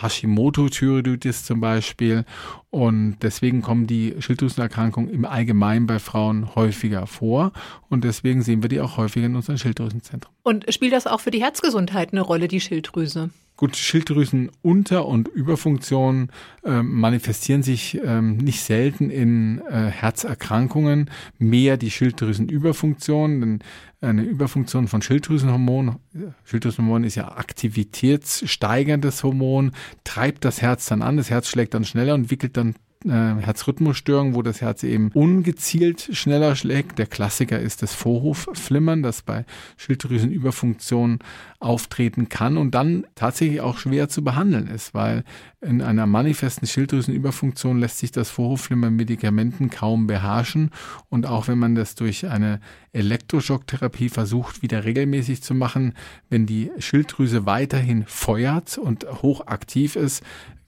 Hashimoto-Thyreoiditis 0.00 1.44
zum 1.44 1.60
Beispiel 1.60 2.24
und 2.70 3.18
deswegen 3.22 3.62
kommen 3.62 3.86
die 3.86 4.14
Schilddrüsenerkrankungen 4.18 5.10
im 5.10 5.24
Allgemeinen 5.24 5.86
bei 5.86 5.98
Frauen 5.98 6.54
häufiger 6.54 7.06
vor 7.06 7.52
und 7.90 8.04
deswegen 8.04 8.42
sehen 8.42 8.62
wir 8.62 8.68
die 8.68 8.80
auch 8.80 8.96
häufiger 8.96 9.26
in 9.26 9.36
unseren 9.36 9.58
Schilddrüsenzentren. 9.58 10.32
Und 10.42 10.72
spielt 10.72 10.92
das 10.92 11.06
auch 11.06 11.20
für 11.20 11.30
die 11.30 11.42
Herzgesundheit 11.42 12.12
eine 12.12 12.22
Rolle, 12.22 12.48
die 12.48 12.60
Schilddrüse? 12.60 13.30
Gut, 13.56 13.76
Schilddrüsenunter- 13.76 15.06
und 15.06 15.28
Überfunktionen 15.28 16.30
äh, 16.64 16.82
manifestieren 16.82 17.62
sich 17.62 18.00
ähm, 18.02 18.38
nicht 18.38 18.60
selten 18.62 19.10
in 19.10 19.60
äh, 19.68 19.86
Herzerkrankungen, 19.86 21.10
mehr 21.38 21.76
die 21.76 21.90
Schilddrüsenüberfunktion, 21.90 23.40
denn 23.40 23.58
eine 24.00 24.22
Überfunktion 24.22 24.88
von 24.88 25.00
Schilddrüsenhormon, 25.00 25.96
Schilddrüsenhormon 26.44 27.04
ist 27.04 27.14
ja 27.14 27.28
aktivitätssteigerndes 27.36 29.22
Hormon, 29.22 29.72
treibt 30.02 30.44
das 30.44 30.60
Herz 30.60 30.86
dann 30.86 31.02
an, 31.02 31.16
das 31.16 31.30
Herz 31.30 31.48
schlägt 31.48 31.74
dann 31.74 31.84
schneller 31.84 32.14
und 32.14 32.30
wickelt 32.30 32.56
dann 32.56 32.74
äh, 33.04 33.40
Herzrhythmusstörung, 33.40 34.34
wo 34.34 34.42
das 34.42 34.60
Herz 34.60 34.82
eben 34.82 35.10
ungezielt 35.12 36.10
schneller 36.12 36.56
schlägt. 36.56 36.98
Der 36.98 37.06
Klassiker 37.06 37.58
ist 37.58 37.82
das 37.82 37.94
Vorhofflimmern, 37.94 39.02
das 39.02 39.22
bei 39.22 39.44
Schilddrüsenüberfunktion 39.76 41.18
auftreten 41.60 42.28
kann 42.28 42.56
und 42.56 42.74
dann 42.74 43.06
tatsächlich 43.14 43.60
auch 43.60 43.78
schwer 43.78 44.08
zu 44.08 44.24
behandeln 44.24 44.66
ist, 44.66 44.94
weil 44.94 45.24
in 45.60 45.80
einer 45.80 46.06
manifesten 46.06 46.66
Schilddrüsenüberfunktion 46.66 47.78
lässt 47.78 47.98
sich 47.98 48.10
das 48.10 48.30
Vorhofflimmern 48.30 48.94
Medikamenten 48.94 49.70
kaum 49.70 50.06
beherrschen 50.06 50.70
und 51.08 51.26
auch 51.26 51.46
wenn 51.48 51.58
man 51.58 51.74
das 51.74 51.94
durch 51.94 52.26
eine 52.26 52.60
Elektroschocktherapie 52.92 54.08
versucht, 54.08 54.62
wieder 54.62 54.84
regelmäßig 54.84 55.42
zu 55.42 55.54
machen, 55.54 55.94
wenn 56.28 56.46
die 56.46 56.70
Schilddrüse 56.78 57.46
weiterhin 57.46 58.04
feuert 58.06 58.76
und 58.76 59.06
hochaktiv 59.22 59.96
ist, 59.96 60.22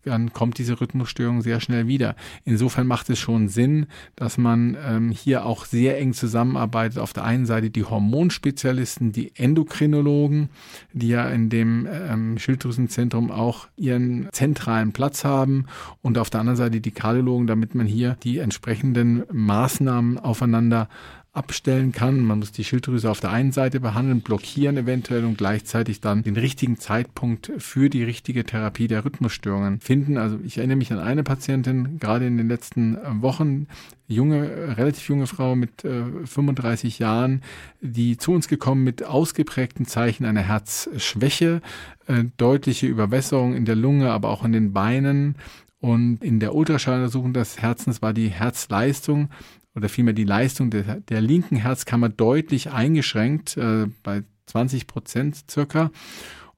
dann 0.04 0.32
kommt 0.32 0.58
diese 0.58 0.80
Rhythmusstörung 0.80 1.42
sehr 1.42 1.60
schnell 1.60 1.86
wieder. 1.86 2.16
Insofern 2.44 2.86
macht 2.86 3.10
es 3.10 3.18
schon 3.18 3.48
Sinn, 3.48 3.86
dass 4.16 4.38
man 4.38 4.76
ähm, 4.86 5.10
hier 5.10 5.46
auch 5.46 5.64
sehr 5.64 5.98
eng 5.98 6.12
zusammenarbeitet. 6.12 6.98
Auf 6.98 7.12
der 7.12 7.24
einen 7.24 7.46
Seite 7.46 7.70
die 7.70 7.84
Hormonspezialisten, 7.84 9.12
die 9.12 9.32
Endokrinologen, 9.36 10.50
die 10.92 11.08
ja 11.08 11.28
in 11.28 11.48
dem 11.48 11.88
ähm, 11.90 12.38
Schilddrüsenzentrum 12.38 13.30
auch 13.30 13.68
ihren 13.76 14.28
zentralen 14.32 14.92
Platz 14.92 15.24
haben 15.24 15.66
und 16.02 16.18
auf 16.18 16.30
der 16.30 16.40
anderen 16.40 16.56
Seite 16.56 16.80
die 16.80 16.90
Kardiologen, 16.90 17.46
damit 17.46 17.74
man 17.74 17.86
hier 17.86 18.16
die 18.22 18.38
entsprechenden 18.38 19.24
Maßnahmen 19.32 20.18
aufeinander 20.18 20.88
abstellen 21.34 21.90
kann. 21.90 22.20
Man 22.20 22.38
muss 22.38 22.52
die 22.52 22.62
Schilddrüse 22.62 23.10
auf 23.10 23.18
der 23.18 23.30
einen 23.30 23.50
Seite 23.50 23.80
behandeln, 23.80 24.20
blockieren 24.20 24.76
eventuell 24.76 25.24
und 25.24 25.36
gleichzeitig 25.36 26.00
dann 26.00 26.22
den 26.22 26.36
richtigen 26.36 26.78
Zeitpunkt 26.78 27.50
für 27.58 27.90
die 27.90 28.04
richtige 28.04 28.44
Therapie 28.44 28.86
der 28.86 29.04
Rhythmusstörungen 29.04 29.80
finden. 29.80 30.16
Also 30.16 30.38
ich 30.44 30.58
erinnere 30.58 30.76
mich 30.76 30.92
an 30.92 31.00
eine 31.00 31.24
Patientin, 31.24 31.98
gerade 31.98 32.26
in 32.26 32.36
den 32.36 32.48
letzten 32.48 32.94
äh, 32.94 33.00
Wochen, 33.20 33.66
junge, 34.06 34.76
relativ 34.76 35.08
junge 35.08 35.26
Frau 35.26 35.56
mit 35.56 35.84
äh, 35.84 36.04
35 36.24 37.00
Jahren, 37.00 37.42
die 37.80 38.16
zu 38.16 38.30
uns 38.30 38.46
gekommen 38.46 38.84
mit 38.84 39.02
ausgeprägten 39.02 39.86
Zeichen 39.86 40.26
einer 40.26 40.42
Herzschwäche, 40.42 41.62
äh, 42.06 42.24
deutliche 42.36 42.86
Überwässerung 42.86 43.54
in 43.56 43.64
der 43.64 43.76
Lunge, 43.76 44.12
aber 44.12 44.28
auch 44.28 44.44
in 44.44 44.52
den 44.52 44.72
Beinen. 44.72 45.34
Und 45.80 46.22
in 46.22 46.40
der 46.40 46.54
Ultraschalluntersuchung 46.54 47.34
des 47.34 47.60
Herzens 47.60 48.00
war 48.00 48.14
die 48.14 48.28
Herzleistung 48.28 49.28
oder 49.74 49.88
vielmehr 49.88 50.14
die 50.14 50.24
Leistung 50.24 50.70
der, 50.70 51.00
der 51.00 51.20
linken 51.20 51.56
Herzkammer 51.56 52.08
deutlich 52.08 52.70
eingeschränkt, 52.70 53.56
äh, 53.56 53.86
bei 54.02 54.22
20 54.46 54.86
Prozent 54.86 55.44
circa. 55.50 55.90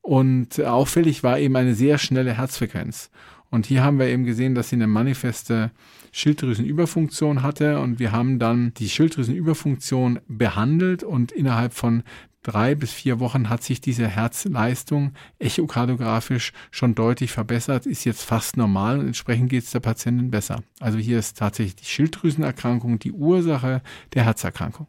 Und 0.03 0.61
auffällig 0.61 1.23
war 1.23 1.39
eben 1.39 1.57
eine 1.57 1.75
sehr 1.75 1.99
schnelle 1.99 2.37
Herzfrequenz. 2.37 3.11
Und 3.51 3.67
hier 3.67 3.83
haben 3.83 3.99
wir 3.99 4.07
eben 4.07 4.25
gesehen, 4.25 4.55
dass 4.55 4.69
sie 4.69 4.77
eine 4.77 4.87
manifeste 4.87 5.71
Schilddrüsenüberfunktion 6.13 7.43
hatte 7.43 7.81
und 7.81 7.99
wir 7.99 8.13
haben 8.13 8.39
dann 8.39 8.73
die 8.75 8.89
Schilddrüsenüberfunktion 8.89 10.21
behandelt 10.29 11.03
und 11.03 11.33
innerhalb 11.33 11.75
von 11.75 12.03
drei 12.47 12.77
bis 12.77 12.93
vier 12.93 13.19
Wochen 13.19 13.49
hat 13.49 13.65
sich 13.65 13.81
diese 13.81 14.07
Herzleistung 14.07 15.13
echokardiografisch 15.41 16.53
schon 16.71 16.95
deutlich 16.95 17.33
verbessert, 17.33 17.87
ist 17.87 18.05
jetzt 18.05 18.23
fast 18.23 18.57
normal 18.57 19.01
und 19.01 19.07
entsprechend 19.07 19.51
geht 19.51 19.65
es 19.65 19.73
der 19.73 19.81
Patientin 19.81 20.31
besser. 20.31 20.63
Also 20.79 20.99
hier 20.99 21.19
ist 21.19 21.37
tatsächlich 21.39 21.77
die 21.77 21.87
Schilddrüsenerkrankung 21.87 23.01
die 23.01 23.13
Ursache 23.13 23.83
der 24.15 24.25
Herzerkrankung. 24.25 24.87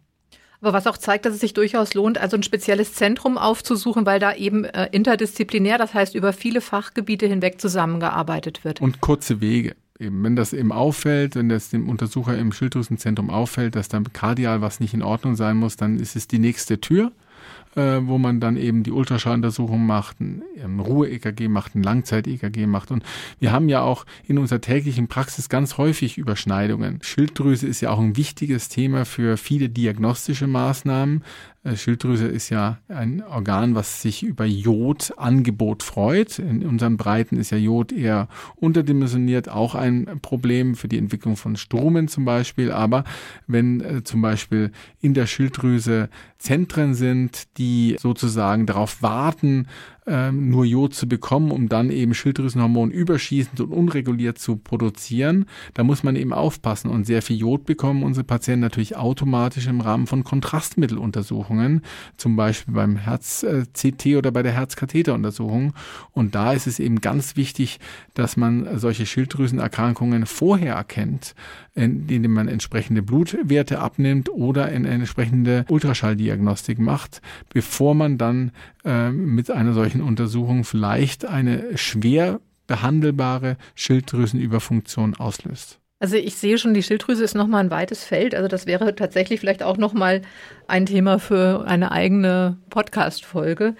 Aber 0.61 0.73
was 0.73 0.87
auch 0.87 0.97
zeigt, 0.97 1.25
dass 1.25 1.33
es 1.33 1.39
sich 1.39 1.53
durchaus 1.53 1.93
lohnt, 1.93 2.17
also 2.19 2.35
ein 2.37 2.43
spezielles 2.43 2.93
Zentrum 2.93 3.37
aufzusuchen, 3.37 4.05
weil 4.05 4.19
da 4.19 4.33
eben 4.33 4.63
äh, 4.63 4.89
interdisziplinär, 4.91 5.77
das 5.77 5.93
heißt 5.93 6.15
über 6.15 6.33
viele 6.33 6.61
Fachgebiete 6.61 7.27
hinweg 7.27 7.59
zusammengearbeitet 7.61 8.63
wird. 8.63 8.81
Und 8.81 9.01
kurze 9.01 9.41
Wege. 9.41 9.75
Eben, 9.99 10.23
wenn 10.23 10.35
das 10.35 10.53
eben 10.53 10.71
auffällt, 10.71 11.35
wenn 11.35 11.49
das 11.49 11.69
dem 11.69 11.89
Untersucher 11.89 12.37
im 12.37 12.51
Schilddrüsenzentrum 12.51 13.31
auffällt, 13.31 13.75
dass 13.75 13.87
dann 13.87 14.11
kardial 14.13 14.61
was 14.61 14.79
nicht 14.79 14.93
in 14.93 15.01
Ordnung 15.01 15.35
sein 15.35 15.57
muss, 15.57 15.75
dann 15.75 15.99
ist 15.99 16.15
es 16.15 16.27
die 16.27 16.39
nächste 16.39 16.79
Tür 16.79 17.11
äh, 17.77 18.07
wo 18.07 18.17
man 18.17 18.39
dann 18.39 18.57
eben 18.57 18.81
die 18.81 18.91
Ultraschalluntersuchung 18.91 19.85
macht, 19.85 20.19
ein 20.19 20.79
Ruhe-EKG 20.79 21.47
macht, 21.47 21.75
ein 21.75 21.83
Langzeit-EKG 21.83 22.65
macht. 22.65 22.89
Und 22.89 23.03
wir 23.39 23.51
haben 23.51 23.69
ja 23.69 23.81
auch 23.81 24.05
in 24.25 24.39
unserer 24.39 24.61
täglichen 24.61 25.07
Praxis 25.07 25.47
ganz 25.47 25.77
häufig 25.77 26.17
Überschneidungen. 26.17 26.99
Schilddrüse 27.03 27.67
ist 27.67 27.81
ja 27.81 27.91
auch 27.91 27.99
ein 27.99 28.17
wichtiges 28.17 28.69
Thema 28.69 29.05
für 29.05 29.37
viele 29.37 29.69
diagnostische 29.69 30.47
Maßnahmen. 30.47 31.23
Äh, 31.67 31.75
Schilddrüse 31.75 32.27
ist 32.27 32.49
ja 32.49 32.77
ein 32.87 33.23
Organ, 33.23 33.75
was 33.75 34.01
sich 34.01 34.23
über 34.23 34.45
Jodangebot 34.45 35.83
freut. 35.83 36.39
In 36.39 36.65
unseren 36.65 36.97
Breiten 36.97 37.37
ist 37.37 37.51
ja 37.51 37.57
Jod 37.57 37.91
eher 37.91 38.27
unterdimensioniert, 38.55 39.49
auch 39.49 39.75
ein 39.75 40.19
Problem 40.21 40.75
für 40.75 40.87
die 40.87 40.97
Entwicklung 40.97 41.35
von 41.35 41.55
Stromen 41.55 42.07
zum 42.07 42.25
Beispiel. 42.25 42.71
Aber 42.71 43.03
wenn 43.47 43.81
äh, 43.81 44.03
zum 44.03 44.21
Beispiel 44.21 44.71
in 45.01 45.13
der 45.13 45.27
Schilddrüse 45.27 46.09
Zentren 46.37 46.93
sind, 46.93 47.57
die 47.57 47.97
sozusagen 47.99 48.65
darauf 48.65 49.01
warten, 49.01 49.67
ähm, 50.07 50.49
nur 50.49 50.65
Jod 50.65 50.93
zu 50.93 51.07
bekommen, 51.07 51.51
um 51.51 51.69
dann 51.69 51.91
eben 51.91 52.13
Schilddrüsenhormon 52.13 52.91
überschießend 52.91 53.59
und 53.59 53.71
unreguliert 53.71 54.39
zu 54.39 54.55
produzieren. 54.55 55.45
Da 55.73 55.83
muss 55.83 56.03
man 56.03 56.15
eben 56.15 56.33
aufpassen 56.33 56.89
und 56.89 57.05
sehr 57.05 57.21
viel 57.21 57.37
Jod 57.37 57.65
bekommen 57.65 58.03
unsere 58.03 58.23
Patienten 58.23 58.61
natürlich 58.61 58.95
automatisch 58.95 59.67
im 59.67 59.81
Rahmen 59.81 60.07
von 60.07 60.23
Kontrastmitteluntersuchungen, 60.23 61.81
zum 62.15 62.35
Beispiel 62.35 62.73
beim 62.73 62.95
Herz-CT 62.95 64.15
oder 64.17 64.31
bei 64.31 64.43
der 64.43 64.53
Herzkatheteruntersuchung. 64.53 65.73
Und 66.13 66.35
da 66.35 66.53
ist 66.53 66.67
es 66.67 66.79
eben 66.79 67.01
ganz 67.01 67.35
wichtig, 67.35 67.79
dass 68.13 68.37
man 68.37 68.79
solche 68.79 69.05
Schilddrüsenerkrankungen 69.05 70.25
vorher 70.25 70.75
erkennt, 70.75 71.35
indem 71.75 72.33
man 72.33 72.47
entsprechende 72.47 73.01
Blutwerte 73.03 73.79
abnimmt 73.79 74.29
oder 74.29 74.65
eine 74.65 74.87
entsprechende 74.89 75.65
Ultraschalldiagnostik 75.69 76.79
macht, 76.79 77.21
bevor 77.53 77.93
man 77.93 78.17
dann 78.17 78.51
äh, 78.83 79.11
mit 79.11 79.51
einer 79.51 79.73
solchen 79.73 79.96
Untersuchung 80.01 80.63
vielleicht 80.63 81.25
eine 81.25 81.77
schwer 81.77 82.39
behandelbare 82.67 83.57
Schilddrüsenüberfunktion 83.75 85.15
auslöst. 85.15 85.79
Also 85.99 86.15
ich 86.15 86.35
sehe 86.35 86.59
schon, 86.59 86.75
die 86.75 86.83
Schilddrüse 86.83 87.23
ist 87.23 87.33
nochmal 87.33 87.63
ein 87.63 87.71
weites 87.71 88.03
Feld. 88.03 88.35
Also 88.35 88.47
das 88.47 88.67
wäre 88.67 88.93
tatsächlich 88.95 89.39
vielleicht 89.39 89.63
auch 89.63 89.77
nochmal 89.77 90.21
ein 90.67 90.85
Thema 90.85 91.17
für 91.17 91.65
eine 91.65 91.91
eigene 91.91 92.57
Podcast-Folge. 92.69 93.75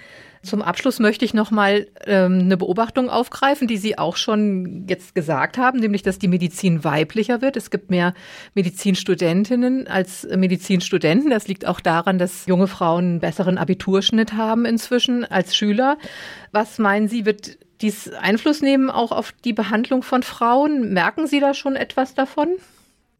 Zum 0.47 0.61
Abschluss 0.61 0.99
möchte 0.99 1.25
ich 1.25 1.33
nochmal 1.33 1.87
ähm, 2.05 2.39
eine 2.39 2.57
Beobachtung 2.57 3.09
aufgreifen, 3.09 3.67
die 3.67 3.77
Sie 3.77 3.97
auch 3.97 4.15
schon 4.15 4.85
jetzt 4.87 5.13
gesagt 5.13 5.57
haben, 5.57 5.79
nämlich, 5.79 6.03
dass 6.03 6.19
die 6.19 6.29
Medizin 6.29 6.83
weiblicher 6.83 7.41
wird. 7.41 7.57
Es 7.57 7.69
gibt 7.69 7.89
mehr 7.89 8.13
Medizinstudentinnen 8.55 9.87
als 9.87 10.25
Medizinstudenten. 10.35 11.29
Das 11.29 11.47
liegt 11.47 11.67
auch 11.67 11.81
daran, 11.81 12.17
dass 12.17 12.45
junge 12.45 12.67
Frauen 12.67 13.05
einen 13.05 13.19
besseren 13.19 13.57
Abiturschnitt 13.57 14.33
haben 14.33 14.65
inzwischen 14.65 15.25
als 15.25 15.55
Schüler. 15.55 15.97
Was 16.51 16.79
meinen 16.79 17.09
Sie, 17.09 17.25
wird 17.25 17.57
dies 17.81 18.09
Einfluss 18.13 18.61
nehmen 18.61 18.89
auch 18.89 19.11
auf 19.11 19.33
die 19.43 19.53
Behandlung 19.53 20.01
von 20.01 20.23
Frauen? 20.23 20.93
Merken 20.93 21.27
Sie 21.27 21.39
da 21.39 21.53
schon 21.53 21.75
etwas 21.75 22.15
davon? 22.15 22.47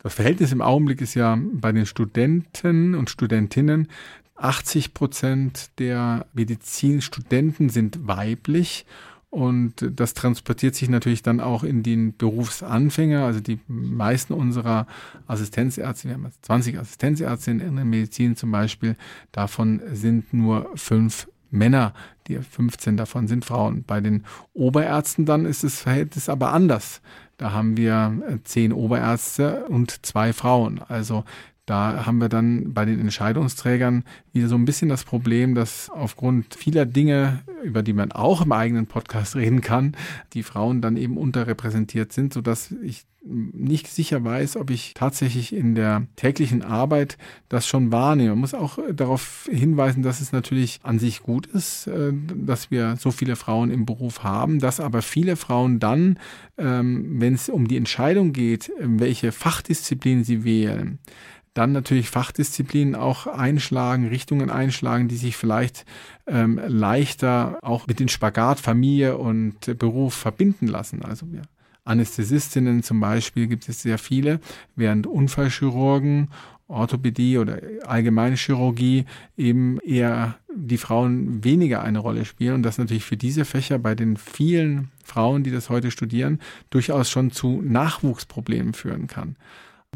Das 0.03 0.13
Verhältnis 0.13 0.51
im 0.53 0.61
Augenblick 0.61 1.01
ist 1.01 1.15
ja 1.15 1.37
bei 1.39 1.71
den 1.71 1.85
Studenten 1.85 2.95
und 2.95 3.09
Studentinnen 3.09 3.89
80 4.37 4.93
Prozent 4.93 5.71
der 5.79 6.25
Medizinstudenten 6.33 7.69
sind 7.69 8.07
weiblich 8.07 8.85
und 9.29 9.73
das 9.91 10.13
transportiert 10.13 10.75
sich 10.75 10.89
natürlich 10.89 11.21
dann 11.21 11.41
auch 11.41 11.63
in 11.63 11.83
den 11.83 12.15
Berufsanfänger. 12.15 13.25
Also 13.25 13.39
die 13.39 13.59
meisten 13.67 14.33
unserer 14.33 14.87
Assistenzärzte, 15.27 16.07
wir 16.07 16.15
haben 16.15 16.31
20 16.41 16.79
Assistenzärztinnen 16.79 17.67
in 17.67 17.75
der 17.75 17.85
Medizin 17.85 18.35
zum 18.35 18.51
Beispiel, 18.51 18.95
davon 19.31 19.81
sind 19.91 20.33
nur 20.33 20.71
fünf 20.75 21.27
Männer, 21.49 21.93
die 22.27 22.37
15 22.37 22.97
davon 22.97 23.27
sind 23.27 23.45
Frauen. 23.45 23.83
Bei 23.85 24.01
den 24.01 24.23
Oberärzten 24.53 25.25
dann 25.25 25.45
ist 25.45 25.63
das 25.63 25.79
Verhältnis 25.79 26.29
aber 26.29 26.53
anders. 26.53 27.01
Da 27.37 27.51
haben 27.51 27.77
wir 27.77 28.39
zehn 28.43 28.73
Oberärzte 28.73 29.65
und 29.65 30.05
zwei 30.05 30.33
Frauen. 30.33 30.81
Also 30.87 31.23
da 31.67 32.05
haben 32.05 32.19
wir 32.19 32.29
dann 32.29 32.73
bei 32.73 32.85
den 32.85 32.99
Entscheidungsträgern 33.01 34.05
wieder 34.31 34.47
so 34.47 34.55
ein 34.55 34.63
bisschen 34.63 34.87
das 34.87 35.03
Problem, 35.03 35.53
dass 35.53 35.89
aufgrund 35.89 36.55
vieler 36.55 36.85
Dinge, 36.85 37.43
über 37.61 37.83
die 37.83 37.91
man 37.91 38.13
auch 38.13 38.41
im 38.41 38.53
eigenen 38.53 38.87
Podcast 38.87 39.35
reden 39.35 39.59
kann, 39.59 39.95
die 40.31 40.43
Frauen 40.43 40.81
dann 40.81 40.95
eben 40.95 41.17
unterrepräsentiert 41.17 42.13
sind, 42.13 42.33
sodass 42.33 42.71
ich 42.71 43.05
nicht 43.29 43.87
sicher 43.87 44.23
weiß, 44.23 44.55
ob 44.55 44.69
ich 44.69 44.93
tatsächlich 44.93 45.53
in 45.53 45.75
der 45.75 46.07
täglichen 46.15 46.61
Arbeit 46.61 47.17
das 47.49 47.67
schon 47.67 47.91
wahrnehme. 47.91 48.29
Man 48.29 48.39
muss 48.39 48.53
auch 48.53 48.79
darauf 48.93 49.49
hinweisen, 49.51 50.03
dass 50.03 50.21
es 50.21 50.31
natürlich 50.31 50.79
an 50.83 50.99
sich 50.99 51.21
gut 51.21 51.47
ist, 51.47 51.87
äh, 51.87 52.13
dass 52.33 52.71
wir 52.71 52.95
so 52.95 53.11
viele 53.11 53.35
Frauen 53.35 53.71
im 53.71 53.85
Beruf 53.85 54.23
haben, 54.23 54.59
dass 54.59 54.79
aber 54.79 55.01
viele 55.01 55.35
Frauen 55.35 55.79
dann, 55.79 56.17
ähm, 56.57 57.19
wenn 57.19 57.33
es 57.33 57.49
um 57.49 57.67
die 57.67 57.75
Entscheidung 57.75 58.31
geht, 58.31 58.71
welche 58.79 59.33
Fachdisziplin 59.33 60.23
sie 60.23 60.45
wählen, 60.45 60.99
dann 61.57 61.71
natürlich 61.71 62.09
Fachdisziplinen 62.09 62.95
auch 62.95 63.27
einschlagen, 63.27 64.07
Richtungen 64.07 64.49
einschlagen, 64.49 65.07
die 65.07 65.17
sich 65.17 65.35
vielleicht 65.35 65.85
ähm, 66.27 66.59
leichter 66.65 67.59
auch 67.61 67.87
mit 67.87 67.99
den 67.99 68.09
Spagat 68.09 68.59
Familie 68.59 69.17
und 69.17 69.77
Beruf 69.79 70.13
verbinden 70.13 70.67
lassen. 70.67 71.03
Also 71.03 71.25
ja. 71.33 71.41
Anästhesistinnen 71.83 72.83
zum 72.83 72.99
Beispiel 72.99 73.47
gibt 73.47 73.67
es 73.69 73.81
sehr 73.81 73.97
viele, 73.97 74.39
während 74.75 75.07
Unfallchirurgen, 75.07 76.29
Orthopädie 76.67 77.37
oder 77.37 77.59
allgemeine 77.85 78.35
Chirurgie 78.35 79.05
eben 79.37 79.79
eher 79.79 80.35
die 80.53 80.77
Frauen 80.77 81.43
weniger 81.43 81.81
eine 81.81 81.99
Rolle 81.99 82.25
spielen 82.25 82.55
und 82.55 82.63
das 82.63 82.77
natürlich 82.77 83.05
für 83.05 83.15
diese 83.15 83.45
Fächer 83.45 83.79
bei 83.79 83.95
den 83.95 84.17
vielen 84.17 84.91
Frauen, 85.03 85.43
die 85.43 85.51
das 85.51 85.69
heute 85.69 85.91
studieren, 85.91 86.39
durchaus 86.69 87.09
schon 87.09 87.31
zu 87.31 87.61
Nachwuchsproblemen 87.63 88.73
führen 88.73 89.07
kann. 89.07 89.37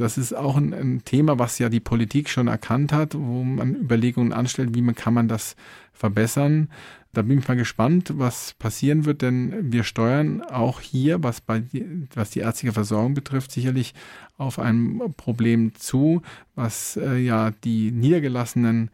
Das 0.02 0.18
ist 0.18 0.34
auch 0.34 0.58
ein, 0.58 0.74
ein, 0.74 1.06
Thema, 1.06 1.38
was 1.38 1.60
ja 1.60 1.70
die 1.70 1.80
Politik 1.80 2.28
schon 2.30 2.48
erkannt 2.48 2.92
hat, 2.92 3.14
wo 3.14 3.44
man 3.44 3.76
Überlegungen 3.76 4.34
anstellt, 4.34 4.74
wie 4.74 4.82
man 4.82 4.96
kann 4.96 5.14
man 5.14 5.28
das 5.28 5.56
verbessern. 5.94 6.70
Da 7.14 7.22
bin 7.22 7.40
ich 7.40 7.48
mal 7.48 7.56
gespannt, 7.56 8.14
was 8.16 8.54
passieren 8.54 9.06
wird, 9.06 9.22
denn 9.22 9.72
wir 9.72 9.84
steuern 9.84 10.42
auch 10.42 10.80
hier, 10.80 11.22
was, 11.24 11.42
bei, 11.42 11.64
was 12.16 12.32
die 12.32 12.40
ärztliche 12.40 12.74
Versorgung 12.74 13.14
betrifft, 13.14 13.52
sicherlich 13.52 13.94
auf 14.38 14.60
ein 14.60 15.00
Problem 15.18 15.76
zu, 15.76 16.22
was 16.56 16.98
äh, 16.98 17.18
ja 17.18 17.52
die 17.64 17.92
niedergelassenen 17.92 18.90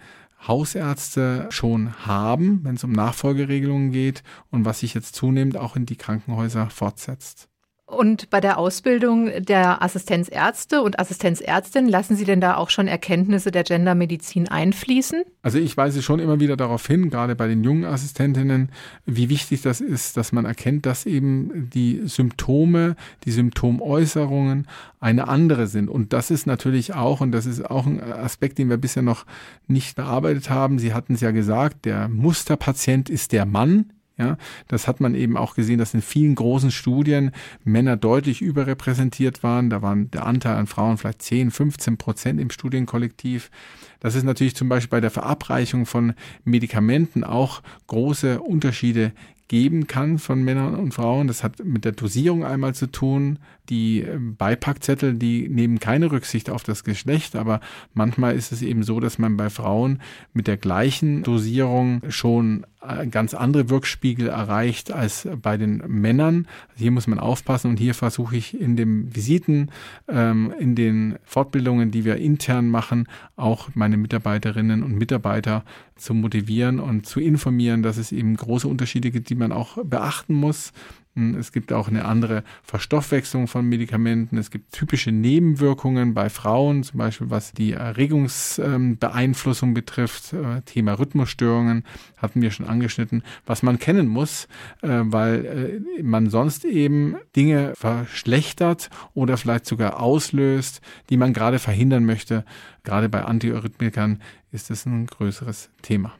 Hausärzte 0.45 1.47
schon 1.51 2.05
haben, 2.05 2.63
wenn 2.63 2.75
es 2.75 2.83
um 2.83 2.91
Nachfolgeregelungen 2.91 3.91
geht 3.91 4.23
und 4.51 4.65
was 4.65 4.79
sich 4.81 4.93
jetzt 4.93 5.15
zunehmend 5.15 5.55
auch 5.55 5.75
in 5.75 5.85
die 5.85 5.95
Krankenhäuser 5.95 6.69
fortsetzt. 6.69 7.47
Und 7.89 8.29
bei 8.29 8.41
der 8.41 8.57
Ausbildung 8.57 9.31
der 9.39 9.81
Assistenzärzte 9.81 10.81
und 10.81 10.99
Assistenzärztinnen, 10.99 11.89
lassen 11.89 12.17
Sie 12.17 12.25
denn 12.25 12.41
da 12.41 12.57
auch 12.57 12.69
schon 12.69 12.89
Erkenntnisse 12.89 13.49
der 13.49 13.63
Gendermedizin 13.63 14.49
einfließen? 14.49 15.23
Also 15.41 15.57
ich 15.57 15.77
weise 15.77 16.01
schon 16.01 16.19
immer 16.19 16.41
wieder 16.41 16.57
darauf 16.57 16.85
hin, 16.85 17.09
gerade 17.09 17.33
bei 17.37 17.47
den 17.47 17.63
jungen 17.63 17.85
Assistentinnen, 17.85 18.73
wie 19.05 19.29
wichtig 19.29 19.61
das 19.61 19.79
ist, 19.79 20.17
dass 20.17 20.33
man 20.33 20.43
erkennt, 20.43 20.85
dass 20.85 21.05
eben 21.05 21.69
die 21.73 22.01
Symptome, 22.03 22.97
die 23.23 23.31
Symptomäußerungen 23.31 24.67
eine 24.99 25.29
andere 25.29 25.67
sind. 25.67 25.89
Und 25.89 26.11
das 26.11 26.29
ist 26.29 26.45
natürlich 26.45 26.93
auch, 26.93 27.21
und 27.21 27.31
das 27.31 27.45
ist 27.45 27.71
auch 27.71 27.85
ein 27.85 28.03
Aspekt, 28.03 28.57
den 28.57 28.69
wir 28.69 28.77
bisher 28.77 29.01
noch 29.01 29.25
nicht 29.67 29.95
bearbeitet 29.95 30.49
haben. 30.49 30.77
Sie 30.77 30.93
hatten 30.93 31.13
es 31.13 31.21
ja 31.21 31.31
gesagt, 31.31 31.85
der 31.85 32.09
Musterpatient 32.09 33.09
ist 33.09 33.31
der 33.31 33.45
Mann 33.45 33.93
ja, 34.17 34.37
das 34.67 34.87
hat 34.87 34.99
man 34.99 35.13
eben 35.13 35.37
auch 35.37 35.53
gesehen, 35.53 35.77
dass 35.77 35.93
in 35.93 36.01
vielen 36.01 36.33
großen 36.33 36.71
Studien 36.71 37.31
Männer 37.63 37.97
deutlich 37.97 38.41
überrepräsentiert 38.41 39.43
waren. 39.43 39.69
Da 39.69 39.81
waren 39.83 40.09
der 40.09 40.25
Anteil 40.25 40.55
an 40.55 40.65
Frauen 40.65 40.97
vielleicht 40.97 41.21
10, 41.21 41.51
15 41.51 41.97
Prozent 41.97 42.41
im 42.41 42.49
Studienkollektiv. 42.49 43.51
Das 43.99 44.15
ist 44.15 44.23
natürlich 44.23 44.55
zum 44.55 44.69
Beispiel 44.69 44.89
bei 44.89 45.01
der 45.01 45.11
Verabreichung 45.11 45.85
von 45.85 46.13
Medikamenten 46.43 47.23
auch 47.23 47.61
große 47.85 48.39
Unterschiede 48.41 49.11
geben 49.47 49.87
kann 49.87 50.19
von 50.19 50.43
Männern 50.43 50.75
und 50.75 50.93
Frauen. 50.93 51.27
Das 51.27 51.43
hat 51.43 51.63
mit 51.63 51.85
der 51.85 51.93
Dosierung 51.93 52.43
einmal 52.43 52.75
zu 52.75 52.87
tun. 52.87 53.39
Die 53.69 54.01
ähm, 54.01 54.35
Beipackzettel, 54.35 55.13
die 55.13 55.47
nehmen 55.47 55.79
keine 55.79 56.11
Rücksicht 56.11 56.49
auf 56.49 56.63
das 56.63 56.83
Geschlecht, 56.83 57.35
aber 57.35 57.61
manchmal 57.93 58.35
ist 58.35 58.51
es 58.51 58.61
eben 58.61 58.83
so, 58.83 58.99
dass 58.99 59.17
man 59.17 59.37
bei 59.37 59.49
Frauen 59.49 60.01
mit 60.33 60.47
der 60.47 60.57
gleichen 60.57 61.23
Dosierung 61.23 62.01
schon 62.09 62.65
ganz 63.09 63.33
andere 63.33 63.69
Wirkspiegel 63.69 64.29
erreicht 64.29 64.91
als 64.91 65.27
bei 65.41 65.57
den 65.57 65.83
Männern. 65.87 66.47
Also 66.69 66.81
hier 66.83 66.91
muss 66.91 67.07
man 67.07 67.19
aufpassen 67.19 67.69
und 67.69 67.77
hier 67.77 67.93
versuche 67.93 68.35
ich 68.35 68.59
in 68.59 68.75
den 68.75 69.15
Visiten, 69.15 69.71
ähm, 70.07 70.53
in 70.59 70.75
den 70.75 71.17
Fortbildungen, 71.23 71.91
die 71.91 72.05
wir 72.05 72.17
intern 72.17 72.69
machen, 72.69 73.07
auch 73.35 73.69
meine 73.73 73.97
Mitarbeiterinnen 73.97 74.83
und 74.83 74.97
Mitarbeiter 74.97 75.63
zu 75.95 76.13
motivieren 76.13 76.79
und 76.79 77.05
zu 77.05 77.19
informieren, 77.19 77.83
dass 77.83 77.97
es 77.97 78.11
eben 78.11 78.35
große 78.35 78.67
Unterschiede 78.67 79.11
gibt, 79.11 79.29
die 79.29 79.35
man 79.35 79.51
auch 79.51 79.77
beachten 79.83 80.33
muss. 80.33 80.71
Es 81.17 81.51
gibt 81.51 81.73
auch 81.73 81.87
eine 81.87 82.05
andere 82.05 82.43
Verstoffwechslung 82.63 83.47
von 83.47 83.67
Medikamenten. 83.67 84.37
Es 84.37 84.51
gibt 84.51 84.71
typische 84.71 85.11
Nebenwirkungen 85.11 86.13
bei 86.13 86.29
Frauen, 86.29 86.83
zum 86.83 86.99
Beispiel 86.99 87.29
was 87.29 87.53
die 87.53 87.73
Erregungsbeeinflussung 87.73 89.73
betrifft. 89.73 90.33
Äh, 90.33 90.61
Thema 90.61 90.93
Rhythmusstörungen 90.93 91.83
hatten 92.17 92.41
wir 92.41 92.51
schon 92.51 92.67
angeschnitten, 92.67 93.23
was 93.45 93.63
man 93.63 93.79
kennen 93.79 94.07
muss, 94.07 94.47
äh, 94.81 94.89
weil 94.89 95.81
äh, 95.97 96.03
man 96.03 96.29
sonst 96.29 96.65
eben 96.65 97.15
Dinge 97.35 97.73
verschlechtert 97.75 98.89
oder 99.13 99.37
vielleicht 99.37 99.65
sogar 99.65 99.99
auslöst, 99.99 100.81
die 101.09 101.17
man 101.17 101.33
gerade 101.33 101.59
verhindern 101.59 102.05
möchte. 102.05 102.45
Gerade 102.83 103.09
bei 103.09 103.23
Antieurythmikern 103.23 104.21
ist 104.51 104.71
es 104.71 104.85
ein 104.85 105.07
größeres 105.07 105.69
Thema. 105.81 106.13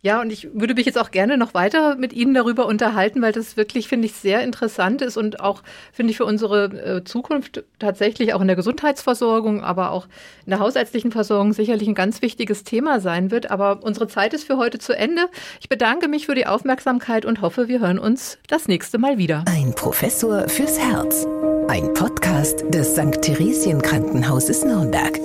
Ja, 0.00 0.20
und 0.20 0.32
ich 0.32 0.48
würde 0.54 0.74
mich 0.74 0.86
jetzt 0.86 0.98
auch 0.98 1.10
gerne 1.10 1.36
noch 1.36 1.54
weiter 1.54 1.96
mit 1.96 2.12
Ihnen 2.12 2.32
darüber 2.32 2.66
unterhalten, 2.66 3.20
weil 3.20 3.32
das 3.32 3.56
wirklich, 3.56 3.88
finde 3.88 4.06
ich, 4.06 4.12
sehr 4.12 4.44
interessant 4.44 5.02
ist 5.02 5.16
und 5.16 5.40
auch, 5.40 5.62
finde 5.92 6.12
ich, 6.12 6.16
für 6.16 6.24
unsere 6.24 6.66
äh, 6.66 7.04
Zukunft 7.04 7.64
tatsächlich 7.80 8.32
auch 8.32 8.40
in 8.40 8.46
der 8.46 8.54
Gesundheitsversorgung, 8.54 9.64
aber 9.64 9.90
auch 9.90 10.06
in 10.46 10.50
der 10.50 10.60
hausärztlichen 10.60 11.10
Versorgung 11.10 11.52
sicherlich 11.52 11.88
ein 11.88 11.96
ganz 11.96 12.22
wichtiges 12.22 12.62
Thema 12.62 13.00
sein 13.00 13.32
wird. 13.32 13.50
Aber 13.50 13.82
unsere 13.82 14.06
Zeit 14.06 14.34
ist 14.34 14.44
für 14.44 14.56
heute 14.56 14.78
zu 14.78 14.96
Ende. 14.96 15.28
Ich 15.60 15.68
bedanke 15.68 16.06
mich 16.06 16.26
für 16.26 16.36
die 16.36 16.46
Aufmerksamkeit 16.46 17.24
und 17.24 17.40
hoffe, 17.42 17.66
wir 17.66 17.80
hören 17.80 17.98
uns 17.98 18.38
das 18.46 18.68
nächste 18.68 18.98
Mal 18.98 19.18
wieder. 19.18 19.44
Ein 19.48 19.74
Professor 19.74 20.48
fürs 20.48 20.78
Herz. 20.78 21.26
Ein 21.66 21.92
Podcast 21.94 22.64
des 22.72 22.92
St. 22.92 23.20
Theresien 23.20 23.82
Krankenhauses 23.82 24.64
Nürnberg. 24.64 25.18